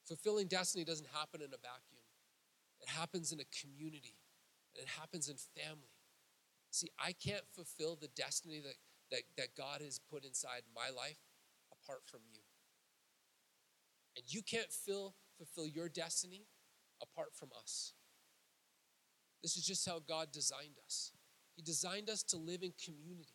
Fulfilling 0.06 0.46
destiny 0.46 0.86
doesn't 0.86 1.10
happen 1.12 1.42
in 1.42 1.48
a 1.48 1.58
vacuum, 1.58 2.06
it 2.82 2.90
happens 2.90 3.32
in 3.32 3.40
a 3.40 3.60
community, 3.60 4.20
and 4.76 4.84
it 4.84 4.90
happens 5.00 5.30
in 5.30 5.38
family. 5.60 5.98
See, 6.70 6.90
I 7.00 7.14
can't 7.14 7.48
fulfill 7.56 7.96
the 7.96 8.10
destiny 8.10 8.60
that, 8.60 8.76
that, 9.10 9.22
that 9.38 9.56
God 9.58 9.82
has 9.82 9.98
put 9.98 10.24
inside 10.24 10.62
my 10.76 10.96
life 10.96 11.18
apart 11.72 12.02
from 12.06 12.20
you. 12.32 12.42
And 14.16 14.26
you 14.28 14.42
can't 14.42 14.72
fill, 14.72 15.16
fulfill 15.38 15.68
your 15.68 15.90
destiny 15.90 16.46
apart 17.02 17.30
from 17.34 17.50
us. 17.60 17.94
This 19.42 19.58
is 19.58 19.66
just 19.66 19.88
how 19.88 20.00
God 20.00 20.32
designed 20.32 20.78
us. 20.86 21.12
He 21.56 21.62
designed 21.62 22.10
us 22.10 22.24
to 22.24 22.38
live 22.38 22.64
in 22.64 22.74
community. 22.84 23.34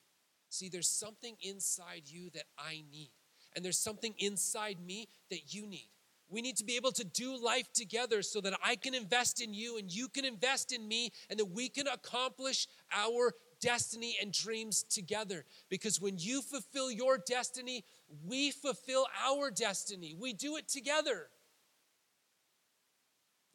See, 0.49 0.69
there's 0.69 0.89
something 0.89 1.37
inside 1.43 2.03
you 2.07 2.31
that 2.31 2.45
I 2.59 2.83
need, 2.91 3.13
and 3.55 3.65
there's 3.65 3.79
something 3.79 4.15
inside 4.19 4.79
me 4.85 5.09
that 5.31 5.55
you 5.55 5.67
need. 5.67 5.89
We 6.29 6.43
need 6.43 6.57
to 6.59 6.65
be 6.65 6.77
able 6.77 6.93
to 6.93 7.05
do 7.05 7.37
life 7.43 7.73
together 7.73 8.23
so 8.23 8.41
that 8.41 8.55
I 8.65 8.77
can 8.77 8.95
invest 8.95 9.41
in 9.41 9.53
you 9.53 9.79
and 9.79 9.93
you 9.93 10.09
can 10.09 10.25
invest 10.25 10.73
in 10.73 10.87
me, 10.87 11.13
and 11.29 11.39
that 11.39 11.47
we 11.47 11.69
can 11.69 11.87
accomplish 11.87 12.67
our 12.93 13.33
destiny 13.61 14.17
and 14.21 14.33
dreams 14.33 14.83
together. 14.83 15.45
Because 15.69 16.01
when 16.01 16.19
you 16.19 16.43
fulfill 16.43 16.91
your 16.91 17.19
destiny, 17.19 17.85
we 18.27 18.51
fulfill 18.51 19.07
our 19.27 19.51
destiny. 19.51 20.15
We 20.19 20.33
do 20.33 20.57
it 20.57 20.69
together. 20.69 21.29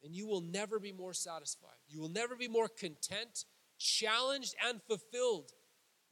And 0.02 0.14
you 0.14 0.26
will 0.26 0.40
never 0.40 0.78
be 0.78 0.92
more 0.92 1.12
satisfied. 1.12 1.78
You 1.88 2.00
will 2.00 2.08
never 2.08 2.36
be 2.36 2.48
more 2.48 2.68
content, 2.68 3.44
challenged, 3.78 4.54
and 4.66 4.80
fulfilled 4.82 5.52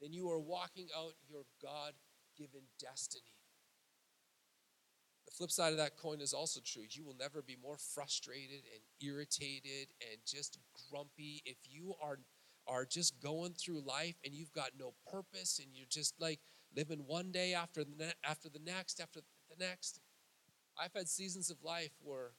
than 0.00 0.12
you 0.12 0.28
are 0.30 0.40
walking 0.40 0.88
out 0.96 1.12
your 1.28 1.44
God 1.62 1.92
given 2.36 2.62
destiny. 2.80 3.22
The 5.26 5.32
flip 5.32 5.50
side 5.50 5.72
of 5.72 5.78
that 5.78 5.96
coin 5.96 6.20
is 6.20 6.32
also 6.32 6.60
true. 6.64 6.82
You 6.88 7.04
will 7.04 7.16
never 7.18 7.40
be 7.40 7.56
more 7.62 7.78
frustrated 7.78 8.62
and 8.72 8.82
irritated 9.00 9.88
and 10.10 10.20
just 10.26 10.58
grumpy 10.90 11.42
if 11.46 11.56
you 11.64 11.94
are 12.02 12.18
are 12.66 12.86
just 12.86 13.20
going 13.20 13.52
through 13.52 13.82
life 13.82 14.14
and 14.24 14.34
you've 14.34 14.52
got 14.52 14.70
no 14.78 14.94
purpose 15.10 15.58
and 15.58 15.68
you're 15.74 15.86
just 15.90 16.14
like 16.18 16.40
living 16.76 17.04
one 17.06 17.32
day 17.32 17.54
after 17.54 17.84
the 17.84 17.94
ne- 17.96 18.12
after 18.24 18.48
the 18.48 18.58
next 18.58 19.00
after 19.00 19.20
the 19.50 19.64
next. 19.64 20.00
I've 20.78 20.92
had 20.94 21.08
seasons 21.08 21.50
of 21.50 21.56
life 21.62 21.92
where 22.02 22.32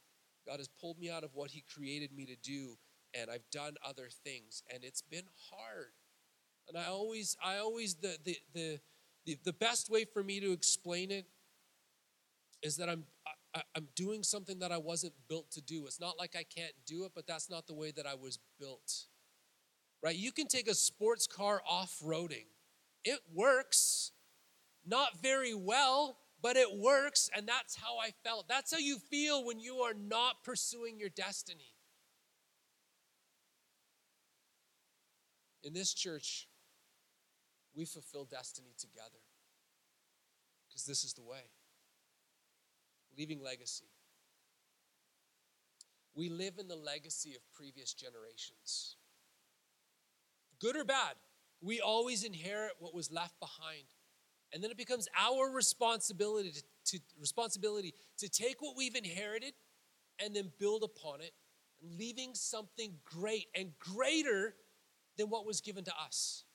God 0.45 0.59
has 0.59 0.67
pulled 0.67 0.99
me 0.99 1.09
out 1.09 1.23
of 1.23 1.33
what 1.33 1.51
he 1.51 1.63
created 1.73 2.11
me 2.11 2.25
to 2.25 2.35
do 2.35 2.77
and 3.19 3.29
I've 3.31 3.49
done 3.51 3.75
other 3.85 4.09
things 4.23 4.63
and 4.73 4.83
it's 4.83 5.01
been 5.01 5.25
hard. 5.51 5.93
And 6.67 6.77
I 6.77 6.85
always 6.87 7.37
I 7.43 7.57
always 7.57 7.95
the 7.95 8.17
the 8.23 8.37
the 8.53 8.79
the, 9.25 9.37
the 9.43 9.53
best 9.53 9.89
way 9.89 10.05
for 10.05 10.23
me 10.23 10.39
to 10.39 10.51
explain 10.51 11.11
it 11.11 11.25
is 12.61 12.77
that 12.77 12.89
I'm 12.89 13.05
I, 13.55 13.61
I'm 13.75 13.87
doing 13.95 14.23
something 14.23 14.59
that 14.59 14.71
I 14.71 14.77
wasn't 14.77 15.13
built 15.29 15.49
to 15.51 15.61
do. 15.61 15.85
It's 15.85 15.99
not 15.99 16.19
like 16.19 16.35
I 16.37 16.43
can't 16.43 16.73
do 16.85 17.05
it, 17.05 17.13
but 17.15 17.25
that's 17.25 17.49
not 17.49 17.67
the 17.67 17.73
way 17.73 17.91
that 17.91 18.05
I 18.05 18.15
was 18.15 18.39
built. 18.59 19.05
Right? 20.03 20.15
You 20.15 20.31
can 20.31 20.47
take 20.47 20.67
a 20.67 20.75
sports 20.75 21.25
car 21.25 21.61
off-roading. 21.67 22.47
It 23.05 23.19
works. 23.33 24.11
Not 24.85 25.21
very 25.21 25.53
well, 25.53 26.17
but 26.41 26.57
it 26.57 26.77
works, 26.77 27.29
and 27.35 27.47
that's 27.47 27.75
how 27.75 27.97
I 27.97 28.11
felt. 28.23 28.47
That's 28.47 28.71
how 28.71 28.77
you 28.77 28.99
feel 28.99 29.43
when 29.43 29.59
you 29.59 29.77
are 29.77 29.93
not 29.93 30.43
pursuing 30.43 30.99
your 30.99 31.09
destiny. 31.09 31.73
In 35.63 35.73
this 35.73 35.93
church, 35.93 36.47
we 37.75 37.85
fulfill 37.85 38.25
destiny 38.25 38.75
together 38.77 39.23
because 40.67 40.85
this 40.85 41.03
is 41.03 41.13
the 41.13 41.23
way 41.23 41.49
leaving 43.17 43.41
legacy. 43.41 43.85
We 46.13 46.29
live 46.29 46.59
in 46.59 46.67
the 46.67 46.75
legacy 46.75 47.33
of 47.35 47.41
previous 47.53 47.93
generations. 47.93 48.95
Good 50.59 50.75
or 50.75 50.85
bad, 50.85 51.15
we 51.61 51.81
always 51.81 52.23
inherit 52.23 52.73
what 52.79 52.93
was 52.93 53.11
left 53.11 53.39
behind. 53.39 53.85
And 54.55 54.63
then 54.63 54.71
it 54.71 54.77
becomes 54.77 55.09
our 55.19 55.51
responsibility 55.51 56.53
to, 56.53 56.63
to, 56.85 56.99
responsibility 57.19 57.93
to 58.19 58.29
take 58.29 58.61
what 58.61 58.77
we've 58.77 58.95
inherited 58.95 59.53
and 60.23 60.33
then 60.33 60.49
build 60.57 60.81
upon 60.81 61.19
it, 61.19 61.33
leaving 61.83 62.33
something 62.33 62.93
great 63.03 63.47
and 63.53 63.77
greater 63.79 64.55
than 65.17 65.27
what 65.27 65.45
was 65.45 65.59
given 65.59 65.83
to 65.83 65.91
us. 66.01 66.45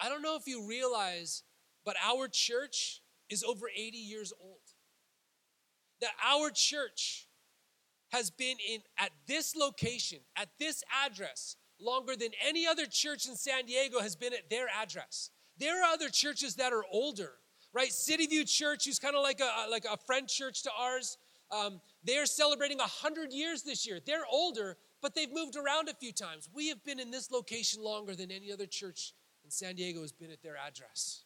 I 0.00 0.08
don't 0.08 0.22
know 0.22 0.36
if 0.36 0.46
you 0.46 0.66
realize, 0.66 1.42
but 1.84 1.96
our 2.02 2.28
church 2.28 3.02
is 3.28 3.44
over 3.44 3.66
80 3.68 3.98
years 3.98 4.32
old. 4.40 4.56
That 6.00 6.12
our 6.26 6.48
church 6.48 7.28
has 8.10 8.30
been 8.30 8.56
in 8.66 8.80
at 8.96 9.10
this 9.26 9.54
location, 9.54 10.20
at 10.34 10.48
this 10.58 10.82
address, 11.04 11.56
longer 11.78 12.16
than 12.16 12.30
any 12.42 12.66
other 12.66 12.86
church 12.86 13.28
in 13.28 13.36
San 13.36 13.66
Diego 13.66 14.00
has 14.00 14.16
been 14.16 14.32
at 14.32 14.48
their 14.48 14.68
address. 14.68 15.30
There 15.58 15.82
are 15.82 15.92
other 15.92 16.08
churches 16.08 16.54
that 16.56 16.72
are 16.72 16.84
older, 16.90 17.32
right? 17.72 17.92
City 17.92 18.26
View 18.26 18.44
Church, 18.44 18.84
who's 18.84 18.98
kind 18.98 19.16
of 19.16 19.22
like 19.22 19.40
a 19.40 19.70
like 19.70 19.84
a 19.84 19.96
friend 19.96 20.28
church 20.28 20.62
to 20.64 20.70
ours. 20.78 21.18
Um, 21.50 21.80
they're 22.04 22.26
celebrating 22.26 22.78
100 22.78 23.32
years 23.32 23.62
this 23.62 23.86
year. 23.86 24.00
They're 24.04 24.26
older, 24.30 24.76
but 25.00 25.14
they've 25.14 25.32
moved 25.32 25.56
around 25.56 25.88
a 25.88 25.94
few 25.94 26.12
times. 26.12 26.48
We 26.54 26.68
have 26.68 26.84
been 26.84 27.00
in 27.00 27.10
this 27.10 27.30
location 27.30 27.82
longer 27.82 28.14
than 28.14 28.30
any 28.30 28.52
other 28.52 28.66
church 28.66 29.14
in 29.44 29.50
San 29.50 29.76
Diego 29.76 30.02
has 30.02 30.12
been 30.12 30.30
at 30.30 30.42
their 30.42 30.56
address. 30.56 31.22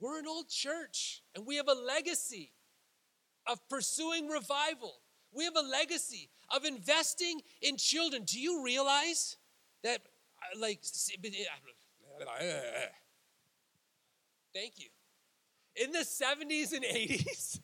We're 0.00 0.20
an 0.20 0.26
old 0.28 0.48
church, 0.48 1.22
and 1.34 1.44
we 1.44 1.56
have 1.56 1.66
a 1.66 1.74
legacy 1.74 2.52
of 3.48 3.58
pursuing 3.68 4.28
revival. 4.28 5.00
We 5.32 5.44
have 5.44 5.56
a 5.56 5.62
legacy 5.62 6.30
of 6.54 6.64
investing 6.64 7.40
in 7.60 7.76
children. 7.76 8.22
Do 8.22 8.38
you 8.38 8.62
realize 8.62 9.36
that, 9.82 10.00
uh, 10.00 10.60
like, 10.60 10.80
thank 14.58 14.78
you. 14.78 14.88
In 15.76 15.92
the 15.92 16.00
70s 16.00 16.72
and 16.72 16.84
80s, 16.84 17.60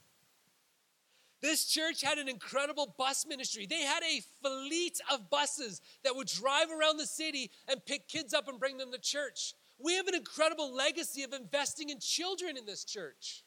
this 1.42 1.66
church 1.66 2.02
had 2.02 2.18
an 2.18 2.28
incredible 2.28 2.94
bus 2.96 3.26
ministry. 3.26 3.66
They 3.66 3.82
had 3.82 4.02
a 4.02 4.22
fleet 4.42 5.00
of 5.12 5.28
buses 5.28 5.80
that 6.04 6.14
would 6.14 6.28
drive 6.28 6.68
around 6.70 6.98
the 6.98 7.06
city 7.06 7.50
and 7.68 7.84
pick 7.84 8.08
kids 8.08 8.32
up 8.32 8.48
and 8.48 8.58
bring 8.58 8.78
them 8.78 8.92
to 8.92 8.98
church. 8.98 9.54
We 9.78 9.96
have 9.96 10.06
an 10.06 10.14
incredible 10.14 10.74
legacy 10.74 11.22
of 11.24 11.32
investing 11.32 11.90
in 11.90 11.98
children 11.98 12.56
in 12.56 12.64
this 12.64 12.84
church. 12.84 13.44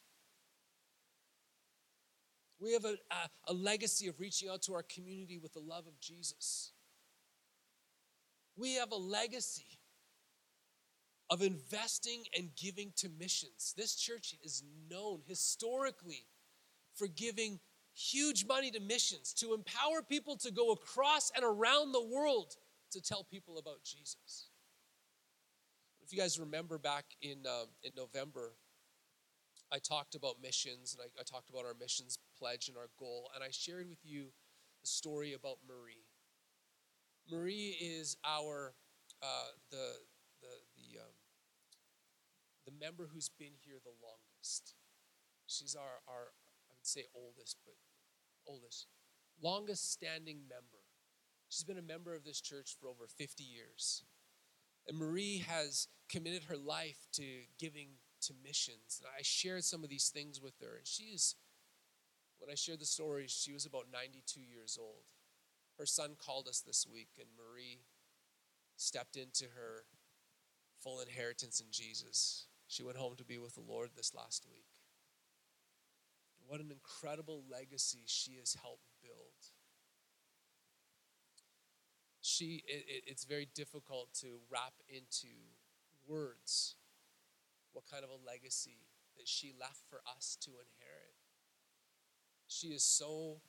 We 2.59 2.73
have 2.73 2.85
a, 2.85 2.97
a, 3.11 3.51
a, 3.51 3.53
legacy 3.53 4.07
of 4.07 4.19
reaching 4.19 4.49
out 4.49 4.63
to 4.63 4.73
our 4.73 4.83
community 4.83 5.37
with 5.37 5.53
the 5.53 5.59
love 5.59 5.85
of 5.85 5.99
Jesus. 5.99 6.71
We 8.55 8.75
have 8.75 8.91
a 8.91 8.95
legacy 8.95 9.79
of 11.29 11.41
investing 11.41 12.23
and 12.37 12.49
giving 12.55 12.93
to 12.97 13.09
missions. 13.09 13.73
This 13.77 13.95
church 13.95 14.35
is 14.43 14.63
known 14.89 15.21
historically 15.25 16.25
for 16.95 17.07
giving 17.07 17.59
huge 17.93 18.45
money 18.45 18.71
to 18.71 18.79
missions, 18.79 19.33
to 19.33 19.53
empower 19.53 20.01
people 20.07 20.37
to 20.37 20.51
go 20.51 20.71
across 20.71 21.31
and 21.35 21.43
around 21.43 21.91
the 21.91 22.03
world 22.03 22.55
to 22.91 23.01
tell 23.01 23.23
people 23.23 23.57
about 23.57 23.83
Jesus. 23.83 24.49
If 26.01 26.13
you 26.13 26.17
guys 26.19 26.39
remember 26.39 26.77
back 26.77 27.05
in, 27.21 27.39
uh, 27.45 27.65
in 27.83 27.91
November, 27.97 28.53
I 29.71 29.79
talked 29.79 30.15
about 30.15 30.35
missions 30.41 30.95
and 30.95 31.01
I, 31.01 31.19
I 31.19 31.23
talked 31.23 31.49
about 31.49 31.65
our 31.65 31.75
missions 31.77 32.17
pledge 32.39 32.69
and 32.69 32.77
our 32.77 32.89
goal, 32.97 33.29
and 33.35 33.43
I 33.43 33.49
shared 33.51 33.89
with 33.89 33.99
you 34.03 34.27
a 34.83 34.87
story 34.87 35.33
about 35.33 35.57
Marie. 35.67 36.05
Marie 37.29 37.75
is 37.81 38.15
our 38.25 38.73
uh, 39.21 39.51
the 39.71 39.77
the 39.77 39.87
the 39.87 39.95
um, 39.97 40.16
the 42.67 42.85
member 42.85 43.07
who's 43.11 43.29
been 43.29 43.55
here 43.63 43.77
the 43.81 43.95
longest. 44.03 44.75
She's 45.47 45.75
our 45.75 46.03
our 46.07 46.35
I 46.69 46.75
would 46.75 46.85
say 46.85 47.05
oldest, 47.15 47.57
but 47.65 47.75
oldest, 48.45 48.87
longest 49.41 49.91
standing 49.91 50.41
member. 50.49 50.83
She's 51.49 51.63
been 51.63 51.77
a 51.77 51.81
member 51.81 52.13
of 52.13 52.25
this 52.25 52.41
church 52.41 52.75
for 52.79 52.89
over 52.89 53.07
50 53.07 53.43
years. 53.43 54.03
And 54.87 54.97
Marie 54.97 55.43
has 55.47 55.87
committed 56.09 56.43
her 56.43 56.57
life 56.57 57.07
to 57.13 57.23
giving 57.57 57.89
to 58.21 58.33
missions. 58.43 59.01
And 59.01 59.09
I 59.17 59.21
shared 59.21 59.63
some 59.63 59.83
of 59.83 59.89
these 59.89 60.09
things 60.09 60.41
with 60.41 60.55
her. 60.61 60.75
And 60.77 60.87
she's, 60.87 61.35
when 62.39 62.51
I 62.51 62.55
shared 62.55 62.79
the 62.81 62.85
story, 62.85 63.25
she 63.27 63.53
was 63.53 63.65
about 63.65 63.85
92 63.91 64.41
years 64.41 64.77
old. 64.79 65.05
Her 65.77 65.85
son 65.85 66.15
called 66.17 66.47
us 66.47 66.59
this 66.59 66.85
week, 66.91 67.09
and 67.19 67.27
Marie 67.37 67.81
stepped 68.75 69.15
into 69.15 69.45
her 69.55 69.85
full 70.81 70.99
inheritance 70.99 71.59
in 71.59 71.67
Jesus. 71.71 72.47
She 72.67 72.83
went 72.83 72.97
home 72.97 73.15
to 73.17 73.23
be 73.23 73.37
with 73.37 73.55
the 73.55 73.61
Lord 73.61 73.91
this 73.95 74.13
last 74.13 74.45
week. 74.49 74.65
What 76.47 76.59
an 76.59 76.71
incredible 76.71 77.43
legacy 77.49 78.03
she 78.05 78.35
has 78.39 78.55
helped 78.61 78.87
build. 79.01 79.51
She, 82.21 82.63
it, 82.67 83.03
it's 83.07 83.23
very 83.23 83.47
difficult 83.53 84.13
to 84.21 84.39
wrap 84.49 84.73
into 84.89 85.27
words 86.07 86.75
what 87.73 87.85
kind 87.89 88.03
of 88.03 88.09
a 88.09 88.25
legacy 88.25 88.87
that 89.17 89.27
she 89.27 89.53
left 89.59 89.81
for 89.89 90.01
us 90.15 90.37
to 90.41 90.51
inherit. 90.51 91.15
She 92.47 92.67
is 92.67 92.83
so, 92.83 93.41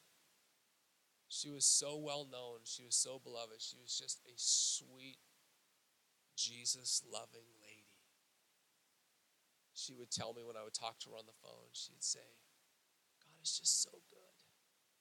she 1.29 1.51
was 1.51 1.65
so 1.65 1.97
well 1.97 2.27
known. 2.31 2.61
She 2.65 2.85
was 2.85 2.97
so 2.97 3.21
beloved. 3.23 3.61
She 3.61 3.77
was 3.81 3.97
just 3.97 4.21
a 4.27 4.33
sweet, 4.37 5.19
Jesus 6.37 7.03
loving. 7.13 7.58
She 9.79 9.95
would 9.95 10.11
tell 10.11 10.35
me 10.35 10.43
when 10.43 10.57
I 10.59 10.65
would 10.65 10.75
talk 10.75 10.99
to 11.07 11.11
her 11.11 11.17
on 11.17 11.31
the 11.31 11.39
phone, 11.39 11.71
she'd 11.71 12.03
say, 12.03 12.35
God 13.23 13.39
is 13.41 13.57
just 13.57 13.81
so 13.81 13.95
good. 14.11 14.39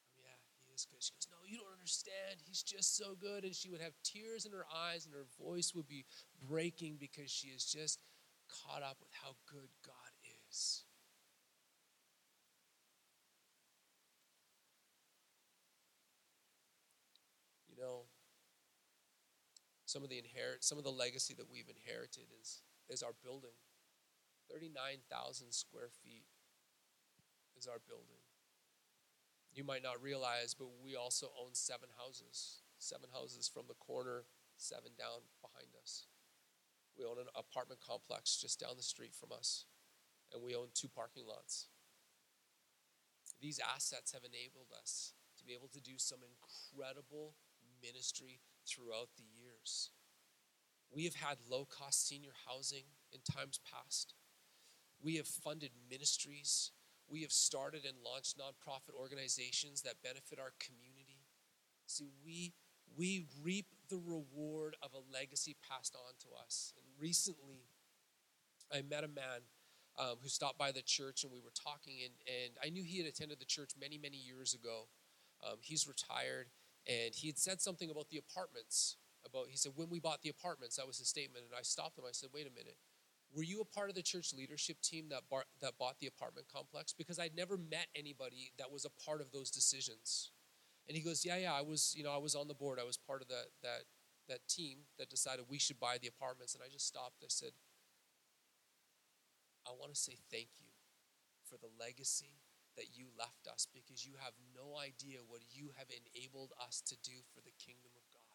Oh, 0.06 0.14
yeah, 0.22 0.38
he 0.62 0.72
is 0.72 0.86
good. 0.86 1.02
She 1.02 1.14
goes, 1.18 1.26
No, 1.32 1.42
you 1.50 1.58
don't 1.58 1.74
understand. 1.74 2.46
He's 2.46 2.62
just 2.62 2.96
so 2.96 3.18
good. 3.20 3.44
And 3.44 3.56
she 3.56 3.72
would 3.72 3.82
have 3.82 3.98
tears 4.04 4.46
in 4.46 4.52
her 4.52 4.70
eyes 4.70 5.06
and 5.06 5.16
her 5.16 5.26
voice 5.42 5.74
would 5.74 5.88
be 5.88 6.06
breaking 6.48 6.98
because 7.00 7.32
she 7.32 7.48
is 7.48 7.66
just 7.66 7.98
caught 8.48 8.84
up 8.84 8.98
with 9.02 9.10
how 9.24 9.34
good 9.50 9.70
God 9.84 10.14
is. 10.48 10.84
You 17.68 17.82
know, 17.82 18.06
some 19.86 20.04
of 20.04 20.10
the 20.10 20.20
inherit 20.20 20.64
some 20.64 20.78
of 20.78 20.84
the 20.84 20.92
legacy 20.92 21.34
that 21.34 21.50
we've 21.50 21.70
inherited 21.70 22.30
is 22.42 22.62
is 22.90 23.02
our 23.02 23.14
building. 23.24 23.58
39,000 24.52 25.52
square 25.52 25.90
feet 26.04 26.26
is 27.58 27.68
our 27.68 27.80
building 27.88 28.22
you 29.58 29.64
might 29.64 29.82
not 29.82 30.02
realize, 30.02 30.54
but 30.54 30.68
we 30.84 30.96
also 30.96 31.32
own 31.34 31.54
seven 31.54 31.90
houses. 31.98 32.62
Seven 32.78 33.10
houses 33.12 33.50
from 33.52 33.64
the 33.68 33.74
corner, 33.74 34.26
seven 34.56 34.92
down 34.98 35.26
behind 35.42 35.74
us. 35.82 36.06
We 36.96 37.06
own 37.06 37.18
an 37.18 37.34
apartment 37.36 37.82
complex 37.82 38.38
just 38.38 38.60
down 38.60 38.78
the 38.78 38.84
street 38.84 39.16
from 39.16 39.32
us, 39.32 39.66
and 40.32 40.44
we 40.44 40.56
own 40.56 40.68
two 40.76 40.88
parking 40.88 41.24
lots. 41.28 41.70
These 43.42 43.60
assets 43.60 44.14
have 44.14 44.24
enabled 44.24 44.70
us 44.80 45.14
to 45.40 45.46
be 45.46 45.54
able 45.54 45.70
to 45.70 45.82
do 45.82 45.98
some 45.98 46.20
incredible 46.22 47.34
ministry 47.82 48.42
throughout 48.68 49.10
the 49.18 49.26
years. 49.42 49.90
We 50.94 51.06
have 51.06 51.16
had 51.16 51.38
low 51.50 51.66
cost 51.66 52.08
senior 52.08 52.34
housing 52.48 52.86
in 53.12 53.20
times 53.22 53.60
past. 53.66 54.14
We 55.02 55.16
have 55.16 55.28
funded 55.28 55.72
ministries. 55.90 56.72
We 57.08 57.22
have 57.22 57.32
started 57.32 57.86
and 57.86 57.96
launched 58.04 58.38
nonprofit 58.38 59.00
organizations 59.00 59.82
that 59.84 60.02
benefit 60.04 60.40
our 60.40 60.54
community. 60.60 61.24
See, 61.86 62.10
we, 62.26 62.54
we 62.98 63.26
reap 63.42 63.68
the 63.90 63.98
reward 63.98 64.76
of 64.82 64.92
a 64.94 65.14
legacy 65.14 65.56
passed 65.70 65.96
on 65.96 66.14
to 66.20 66.28
us. 66.44 66.74
And 66.78 66.86
recently, 67.00 67.70
I 68.74 68.82
met 68.82 69.04
a 69.04 69.08
man 69.08 69.48
um, 69.98 70.16
who 70.22 70.30
stopped 70.30 70.58
by 70.58 70.72
the 70.72 70.82
church 70.82 71.24
and 71.24 71.32
we 71.32 71.40
were 71.40 71.54
talking, 71.56 72.00
and, 72.04 72.14
and 72.28 72.54
I 72.64 72.70
knew 72.70 72.84
he 72.84 72.98
had 72.98 73.08
attended 73.08 73.40
the 73.40 73.46
church 73.46 73.72
many, 73.80 73.98
many 73.98 74.18
years 74.18 74.54
ago. 74.54 74.90
Um, 75.46 75.58
he's 75.62 75.88
retired, 75.88 76.48
and 76.88 77.14
he 77.14 77.28
had 77.28 77.38
said 77.38 77.62
something 77.62 77.90
about 77.90 78.10
the 78.10 78.18
apartments. 78.18 78.98
About 79.26 79.48
he 79.50 79.58
said 79.58 79.74
when 79.76 79.90
we 79.90 80.00
bought 80.00 80.22
the 80.22 80.30
apartments, 80.30 80.76
that 80.78 80.88
was 80.88 80.98
his 80.98 81.10
statement, 81.10 81.46
and 81.46 81.54
I 81.58 81.62
stopped 81.62 81.98
him. 81.98 82.06
I 82.08 82.12
said, 82.12 82.30
"Wait 82.34 82.48
a 82.48 82.52
minute, 82.52 82.78
were 83.34 83.44
you 83.44 83.62
a 83.62 83.66
part 83.66 83.90
of 83.90 83.96
the 83.96 84.02
church 84.02 84.34
leadership 84.34 84.82
team 84.82 85.10
that 85.10 85.30
bar, 85.30 85.46
that 85.62 85.78
bought 85.78 86.00
the 86.00 86.08
apartment 86.08 86.48
complex? 86.52 86.94
Because 86.94 87.20
I'd 87.20 87.36
never 87.36 87.58
met 87.58 87.88
anybody 87.96 88.52
that 88.58 88.72
was 88.72 88.86
a 88.86 88.90
part 88.90 89.22
of 89.22 89.32
those 89.32 89.52
decisions." 89.52 90.32
And 90.88 90.96
he 90.96 91.04
goes, 91.04 91.26
"Yeah, 91.26 91.38
yeah, 91.38 91.54
I 91.54 91.62
was. 91.62 91.94
You 91.96 92.04
know, 92.04 92.12
I 92.12 92.18
was 92.18 92.36
on 92.36 92.48
the 92.48 92.54
board. 92.54 92.80
I 92.80 92.84
was 92.84 92.98
part 92.98 93.22
of 93.22 93.28
that 93.28 93.48
that 93.62 93.84
that 94.28 94.48
team 94.48 94.88
that 94.98 95.10
decided 95.10 95.48
we 95.48 95.60
should 95.60 95.80
buy 95.80 95.98
the 95.98 96.08
apartments." 96.08 96.56
And 96.56 96.64
I 96.64 96.70
just 96.70 96.88
stopped. 96.88 97.24
I 97.24 97.28
said, 97.30 97.54
"I 99.66 99.72
want 99.72 99.94
to 99.94 100.00
say 100.00 100.18
thank 100.32 100.50
you 100.60 100.72
for 101.44 101.58
the 101.58 101.70
legacy." 101.80 102.40
That 102.78 102.94
you 102.94 103.10
left 103.18 103.48
us 103.48 103.66
because 103.74 104.06
you 104.06 104.18
have 104.18 104.34
no 104.54 104.78
idea 104.78 105.24
what 105.24 105.42
you 105.50 105.72
have 105.80 105.90
enabled 105.90 106.54
us 106.62 106.80
to 106.82 106.96
do 106.98 107.24
for 107.34 107.42
the 107.42 107.50
kingdom 107.58 107.90
of 107.98 108.08
God. 108.14 108.27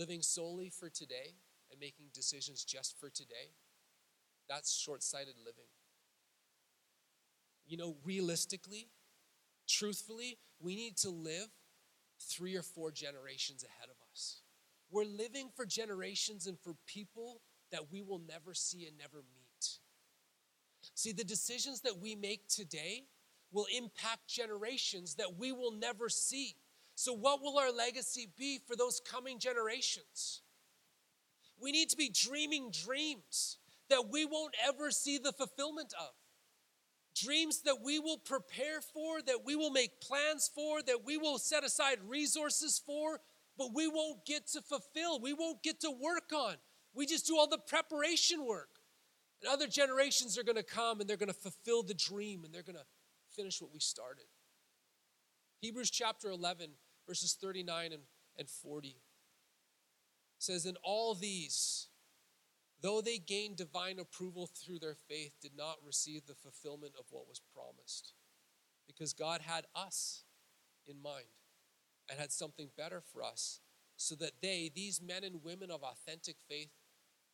Living 0.00 0.22
solely 0.22 0.70
for 0.70 0.88
today 0.88 1.34
and 1.70 1.78
making 1.78 2.06
decisions 2.14 2.64
just 2.64 2.98
for 2.98 3.10
today, 3.10 3.52
that's 4.48 4.74
short 4.74 5.02
sighted 5.02 5.34
living. 5.44 5.68
You 7.66 7.76
know, 7.76 7.96
realistically, 8.02 8.88
truthfully, 9.68 10.38
we 10.58 10.74
need 10.74 10.96
to 10.98 11.10
live 11.10 11.48
three 12.18 12.56
or 12.56 12.62
four 12.62 12.90
generations 12.90 13.62
ahead 13.62 13.90
of 13.90 13.96
us. 14.10 14.40
We're 14.90 15.04
living 15.04 15.50
for 15.54 15.66
generations 15.66 16.46
and 16.46 16.58
for 16.58 16.74
people 16.86 17.42
that 17.70 17.92
we 17.92 18.00
will 18.00 18.22
never 18.26 18.54
see 18.54 18.86
and 18.86 18.96
never 18.96 19.18
meet. 19.18 19.78
See, 20.94 21.12
the 21.12 21.24
decisions 21.24 21.82
that 21.82 21.98
we 22.00 22.14
make 22.14 22.48
today 22.48 23.04
will 23.52 23.66
impact 23.76 24.26
generations 24.28 25.16
that 25.16 25.36
we 25.38 25.52
will 25.52 25.72
never 25.72 26.08
see. 26.08 26.56
So, 27.00 27.14
what 27.14 27.40
will 27.40 27.56
our 27.56 27.72
legacy 27.72 28.28
be 28.36 28.58
for 28.58 28.76
those 28.76 29.00
coming 29.00 29.38
generations? 29.38 30.42
We 31.58 31.72
need 31.72 31.88
to 31.88 31.96
be 31.96 32.10
dreaming 32.10 32.70
dreams 32.84 33.56
that 33.88 34.10
we 34.10 34.26
won't 34.26 34.54
ever 34.68 34.90
see 34.90 35.16
the 35.16 35.32
fulfillment 35.32 35.94
of. 35.98 36.10
Dreams 37.16 37.62
that 37.62 37.78
we 37.82 37.98
will 37.98 38.18
prepare 38.18 38.82
for, 38.82 39.22
that 39.22 39.46
we 39.46 39.56
will 39.56 39.70
make 39.70 40.02
plans 40.02 40.50
for, 40.54 40.82
that 40.82 41.02
we 41.02 41.16
will 41.16 41.38
set 41.38 41.64
aside 41.64 41.96
resources 42.06 42.82
for, 42.84 43.20
but 43.56 43.72
we 43.72 43.88
won't 43.88 44.26
get 44.26 44.46
to 44.48 44.60
fulfill. 44.60 45.18
We 45.20 45.32
won't 45.32 45.62
get 45.62 45.80
to 45.80 45.90
work 45.90 46.34
on. 46.34 46.56
We 46.92 47.06
just 47.06 47.26
do 47.26 47.34
all 47.34 47.48
the 47.48 47.56
preparation 47.56 48.44
work. 48.44 48.76
And 49.42 49.50
other 49.50 49.68
generations 49.68 50.36
are 50.36 50.44
going 50.44 50.56
to 50.56 50.62
come 50.62 51.00
and 51.00 51.08
they're 51.08 51.16
going 51.16 51.32
to 51.32 51.32
fulfill 51.32 51.82
the 51.82 51.94
dream 51.94 52.44
and 52.44 52.52
they're 52.52 52.62
going 52.62 52.76
to 52.76 52.84
finish 53.34 53.62
what 53.62 53.72
we 53.72 53.80
started. 53.80 54.26
Hebrews 55.62 55.90
chapter 55.90 56.28
11 56.28 56.72
verses 57.10 57.36
39 57.40 57.90
and, 57.92 58.02
and 58.38 58.48
40 58.48 58.94
says, 60.38 60.64
In 60.64 60.76
all 60.84 61.16
these, 61.16 61.88
though 62.82 63.00
they 63.00 63.18
gained 63.18 63.56
divine 63.56 63.98
approval 63.98 64.46
through 64.46 64.78
their 64.78 64.94
faith, 65.08 65.32
did 65.42 65.56
not 65.56 65.78
receive 65.84 66.26
the 66.26 66.36
fulfillment 66.36 66.92
of 66.96 67.06
what 67.10 67.26
was 67.28 67.40
promised. 67.52 68.12
Because 68.86 69.12
God 69.12 69.40
had 69.40 69.64
us 69.74 70.22
in 70.86 71.02
mind 71.02 71.26
and 72.08 72.20
had 72.20 72.30
something 72.30 72.68
better 72.76 73.00
for 73.00 73.24
us, 73.24 73.58
so 73.96 74.14
that 74.14 74.40
they, 74.40 74.70
these 74.72 75.02
men 75.02 75.24
and 75.24 75.42
women 75.42 75.72
of 75.72 75.82
authentic 75.82 76.36
faith, 76.48 76.70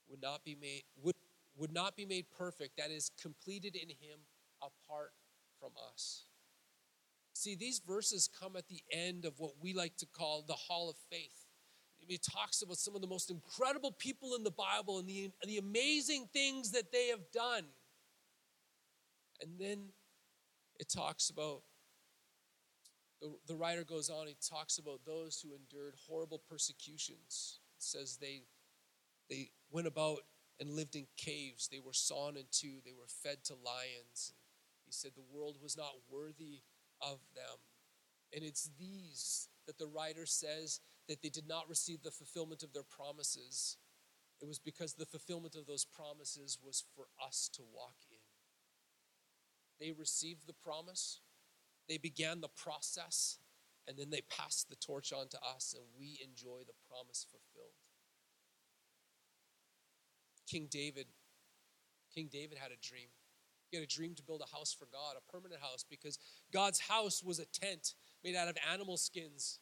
would 0.08 0.22
not 0.22 0.42
be 0.42 0.56
made 0.58 0.84
would, 1.02 1.16
would 1.54 1.72
not 1.72 1.96
be 1.96 2.06
made 2.06 2.30
perfect, 2.30 2.78
that 2.78 2.90
is 2.90 3.10
completed 3.20 3.76
in 3.76 3.90
him 3.90 4.20
apart 4.62 5.12
from 5.60 5.72
us. 5.92 6.24
See, 7.36 7.54
these 7.54 7.82
verses 7.86 8.30
come 8.40 8.56
at 8.56 8.66
the 8.66 8.82
end 8.90 9.26
of 9.26 9.38
what 9.38 9.52
we 9.60 9.74
like 9.74 9.94
to 9.98 10.06
call 10.06 10.42
the 10.42 10.54
Hall 10.54 10.88
of 10.88 10.96
Faith. 11.10 11.44
It 12.08 12.22
talks 12.22 12.62
about 12.62 12.78
some 12.78 12.94
of 12.94 13.02
the 13.02 13.06
most 13.06 13.30
incredible 13.30 13.92
people 13.92 14.34
in 14.36 14.42
the 14.42 14.50
Bible 14.50 14.98
and 14.98 15.06
the, 15.06 15.30
the 15.44 15.58
amazing 15.58 16.28
things 16.32 16.70
that 16.70 16.92
they 16.92 17.08
have 17.08 17.30
done. 17.34 17.66
And 19.42 19.50
then 19.60 19.90
it 20.80 20.88
talks 20.88 21.28
about, 21.28 21.60
the, 23.20 23.34
the 23.46 23.54
writer 23.54 23.84
goes 23.84 24.08
on, 24.08 24.28
he 24.28 24.36
talks 24.48 24.78
about 24.78 25.00
those 25.04 25.38
who 25.38 25.54
endured 25.54 25.94
horrible 26.08 26.40
persecutions. 26.48 27.60
It 27.76 27.82
says 27.82 28.16
they, 28.18 28.44
they 29.28 29.50
went 29.70 29.88
about 29.88 30.20
and 30.58 30.70
lived 30.70 30.96
in 30.96 31.06
caves, 31.18 31.68
they 31.68 31.80
were 31.84 31.92
sawn 31.92 32.38
in 32.38 32.44
two, 32.50 32.78
they 32.82 32.94
were 32.98 33.08
fed 33.08 33.44
to 33.44 33.52
lions. 33.52 34.32
He 34.86 34.92
said 34.92 35.10
the 35.14 35.36
world 35.36 35.58
was 35.62 35.76
not 35.76 35.92
worthy 36.10 36.62
of 37.00 37.20
them. 37.34 37.58
And 38.34 38.44
it's 38.44 38.70
these 38.78 39.48
that 39.66 39.78
the 39.78 39.86
writer 39.86 40.26
says 40.26 40.80
that 41.08 41.22
they 41.22 41.28
did 41.28 41.48
not 41.48 41.68
receive 41.68 42.02
the 42.02 42.10
fulfillment 42.10 42.62
of 42.62 42.72
their 42.72 42.82
promises. 42.82 43.76
It 44.40 44.46
was 44.46 44.58
because 44.58 44.94
the 44.94 45.06
fulfillment 45.06 45.54
of 45.54 45.66
those 45.66 45.84
promises 45.84 46.58
was 46.62 46.84
for 46.94 47.06
us 47.24 47.48
to 47.54 47.62
walk 47.62 47.96
in. 48.10 48.18
They 49.80 49.92
received 49.92 50.46
the 50.46 50.54
promise, 50.54 51.20
they 51.88 51.98
began 51.98 52.40
the 52.40 52.48
process, 52.48 53.38
and 53.86 53.96
then 53.96 54.10
they 54.10 54.22
passed 54.22 54.68
the 54.68 54.76
torch 54.76 55.12
on 55.12 55.28
to 55.28 55.38
us, 55.38 55.74
and 55.76 55.84
we 55.98 56.18
enjoy 56.24 56.60
the 56.66 56.74
promise 56.90 57.26
fulfilled. 57.30 57.74
King 60.48 60.68
David, 60.70 61.06
King 62.14 62.28
David 62.30 62.58
had 62.58 62.72
a 62.72 62.80
dream. 62.80 63.08
He 63.70 63.76
had 63.76 63.84
a 63.84 63.86
dream 63.86 64.14
to 64.14 64.22
build 64.22 64.42
a 64.42 64.56
house 64.56 64.72
for 64.72 64.86
God, 64.86 65.16
a 65.16 65.32
permanent 65.32 65.60
house, 65.60 65.84
because 65.88 66.18
God's 66.52 66.80
house 66.80 67.22
was 67.22 67.38
a 67.38 67.46
tent 67.46 67.94
made 68.22 68.36
out 68.36 68.48
of 68.48 68.56
animal 68.72 68.96
skins. 68.96 69.58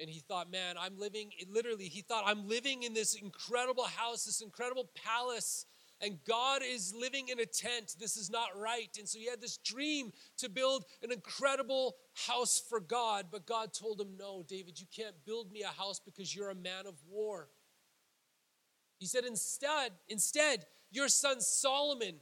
And 0.00 0.10
he 0.10 0.20
thought, 0.20 0.50
man, 0.50 0.76
I'm 0.78 0.98
living, 0.98 1.30
literally, 1.50 1.84
he 1.88 2.02
thought, 2.02 2.24
I'm 2.26 2.48
living 2.48 2.82
in 2.82 2.94
this 2.94 3.14
incredible 3.14 3.84
house, 3.84 4.24
this 4.24 4.42
incredible 4.42 4.90
palace, 4.94 5.66
and 6.02 6.18
God 6.28 6.60
is 6.62 6.94
living 6.94 7.28
in 7.28 7.40
a 7.40 7.46
tent. 7.46 7.96
This 7.98 8.18
is 8.18 8.28
not 8.28 8.48
right. 8.54 8.94
And 8.98 9.08
so 9.08 9.18
he 9.18 9.26
had 9.26 9.40
this 9.40 9.56
dream 9.56 10.12
to 10.36 10.50
build 10.50 10.84
an 11.02 11.10
incredible 11.10 11.96
house 12.26 12.62
for 12.68 12.80
God, 12.80 13.26
but 13.32 13.46
God 13.46 13.72
told 13.72 14.00
him, 14.00 14.16
no, 14.18 14.44
David, 14.46 14.78
you 14.78 14.86
can't 14.94 15.16
build 15.24 15.50
me 15.50 15.62
a 15.62 15.68
house 15.68 15.98
because 15.98 16.34
you're 16.34 16.50
a 16.50 16.54
man 16.54 16.86
of 16.86 16.94
war. 17.08 17.48
He 18.98 19.06
said, 19.06 19.24
instead, 19.24 19.92
instead, 20.08 20.66
your 20.90 21.08
son 21.08 21.40
Solomon 21.40 22.16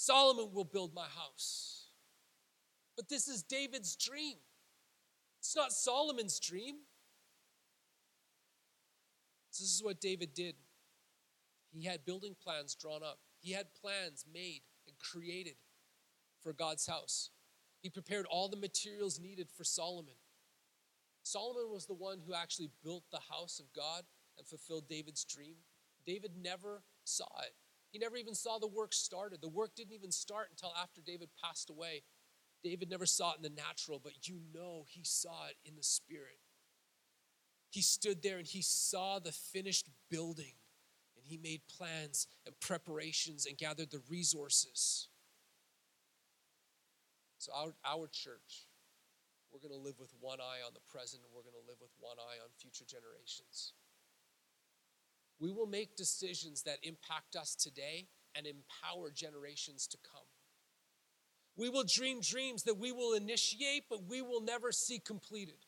Solomon 0.00 0.48
will 0.54 0.64
build 0.64 0.94
my 0.94 1.04
house. 1.04 1.88
But 2.96 3.10
this 3.10 3.28
is 3.28 3.42
David's 3.42 3.96
dream. 3.96 4.36
It's 5.40 5.54
not 5.54 5.72
Solomon's 5.72 6.40
dream. 6.40 6.76
This 9.52 9.60
is 9.60 9.84
what 9.84 10.00
David 10.00 10.32
did. 10.32 10.54
He 11.70 11.84
had 11.84 12.06
building 12.06 12.34
plans 12.42 12.74
drawn 12.74 13.02
up, 13.02 13.18
he 13.40 13.52
had 13.52 13.74
plans 13.74 14.24
made 14.32 14.62
and 14.86 14.96
created 14.98 15.56
for 16.42 16.54
God's 16.54 16.86
house. 16.86 17.28
He 17.82 17.90
prepared 17.90 18.24
all 18.24 18.48
the 18.48 18.56
materials 18.56 19.20
needed 19.20 19.50
for 19.54 19.64
Solomon. 19.64 20.14
Solomon 21.22 21.70
was 21.70 21.84
the 21.84 21.92
one 21.92 22.20
who 22.26 22.32
actually 22.32 22.70
built 22.82 23.04
the 23.12 23.20
house 23.30 23.60
of 23.60 23.70
God 23.76 24.04
and 24.38 24.46
fulfilled 24.46 24.88
David's 24.88 25.26
dream. 25.26 25.56
David 26.06 26.32
never 26.42 26.84
saw 27.04 27.28
it. 27.42 27.52
He 27.90 27.98
never 27.98 28.16
even 28.16 28.34
saw 28.34 28.58
the 28.58 28.68
work 28.68 28.92
started. 28.94 29.40
The 29.40 29.48
work 29.48 29.74
didn't 29.74 29.94
even 29.94 30.12
start 30.12 30.48
until 30.50 30.72
after 30.80 31.00
David 31.00 31.28
passed 31.42 31.70
away. 31.70 32.02
David 32.62 32.90
never 32.90 33.06
saw 33.06 33.32
it 33.32 33.38
in 33.38 33.42
the 33.42 33.62
natural, 33.62 34.00
but 34.02 34.28
you 34.28 34.40
know 34.54 34.84
he 34.86 35.02
saw 35.02 35.46
it 35.48 35.56
in 35.64 35.76
the 35.76 35.82
spirit. 35.82 36.38
He 37.70 37.82
stood 37.82 38.22
there 38.22 38.38
and 38.38 38.46
he 38.46 38.62
saw 38.62 39.18
the 39.18 39.32
finished 39.32 39.88
building 40.10 40.54
and 41.16 41.24
he 41.24 41.36
made 41.36 41.62
plans 41.68 42.26
and 42.46 42.58
preparations 42.60 43.46
and 43.46 43.56
gathered 43.56 43.90
the 43.90 44.02
resources. 44.08 45.08
So, 47.38 47.52
our, 47.54 47.74
our 47.86 48.06
church, 48.08 48.68
we're 49.50 49.60
going 49.60 49.72
to 49.72 49.80
live 49.80 49.98
with 49.98 50.12
one 50.20 50.40
eye 50.40 50.60
on 50.66 50.74
the 50.74 50.84
present 50.92 51.22
and 51.22 51.32
we're 51.34 51.42
going 51.42 51.56
to 51.56 51.66
live 51.66 51.80
with 51.80 51.92
one 51.98 52.18
eye 52.18 52.38
on 52.42 52.50
future 52.58 52.84
generations. 52.84 53.72
We 55.40 55.50
will 55.52 55.66
make 55.66 55.96
decisions 55.96 56.62
that 56.64 56.78
impact 56.82 57.34
us 57.34 57.54
today 57.54 58.08
and 58.36 58.46
empower 58.46 59.10
generations 59.10 59.86
to 59.88 59.96
come. 59.98 60.26
We 61.56 61.68
will 61.68 61.84
dream 61.84 62.20
dreams 62.20 62.62
that 62.64 62.78
we 62.78 62.92
will 62.92 63.14
initiate, 63.14 63.84
but 63.88 64.04
we 64.08 64.22
will 64.22 64.42
never 64.42 64.70
see 64.70 64.98
completed. 64.98 65.66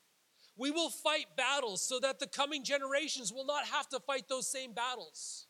We 0.57 0.71
will 0.71 0.91
fight 0.91 1.27
battles 1.37 1.87
so 1.87 1.99
that 2.01 2.19
the 2.19 2.27
coming 2.27 2.65
generations 2.65 3.33
will 3.33 3.47
not 3.47 3.65
have 3.67 3.89
to 3.89 4.01
fight 4.01 4.29
those 4.29 4.51
same 4.51 4.75
battles. 4.75 5.47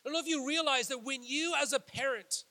I 0.00 0.08
don't 0.08 0.14
know 0.14 0.20
if 0.20 0.26
you 0.26 0.46
realize 0.46 0.88
that 0.88 1.02
when 1.02 1.24
you, 1.24 1.54
as 1.60 1.72
a 1.72 1.80
parent, 1.80 2.44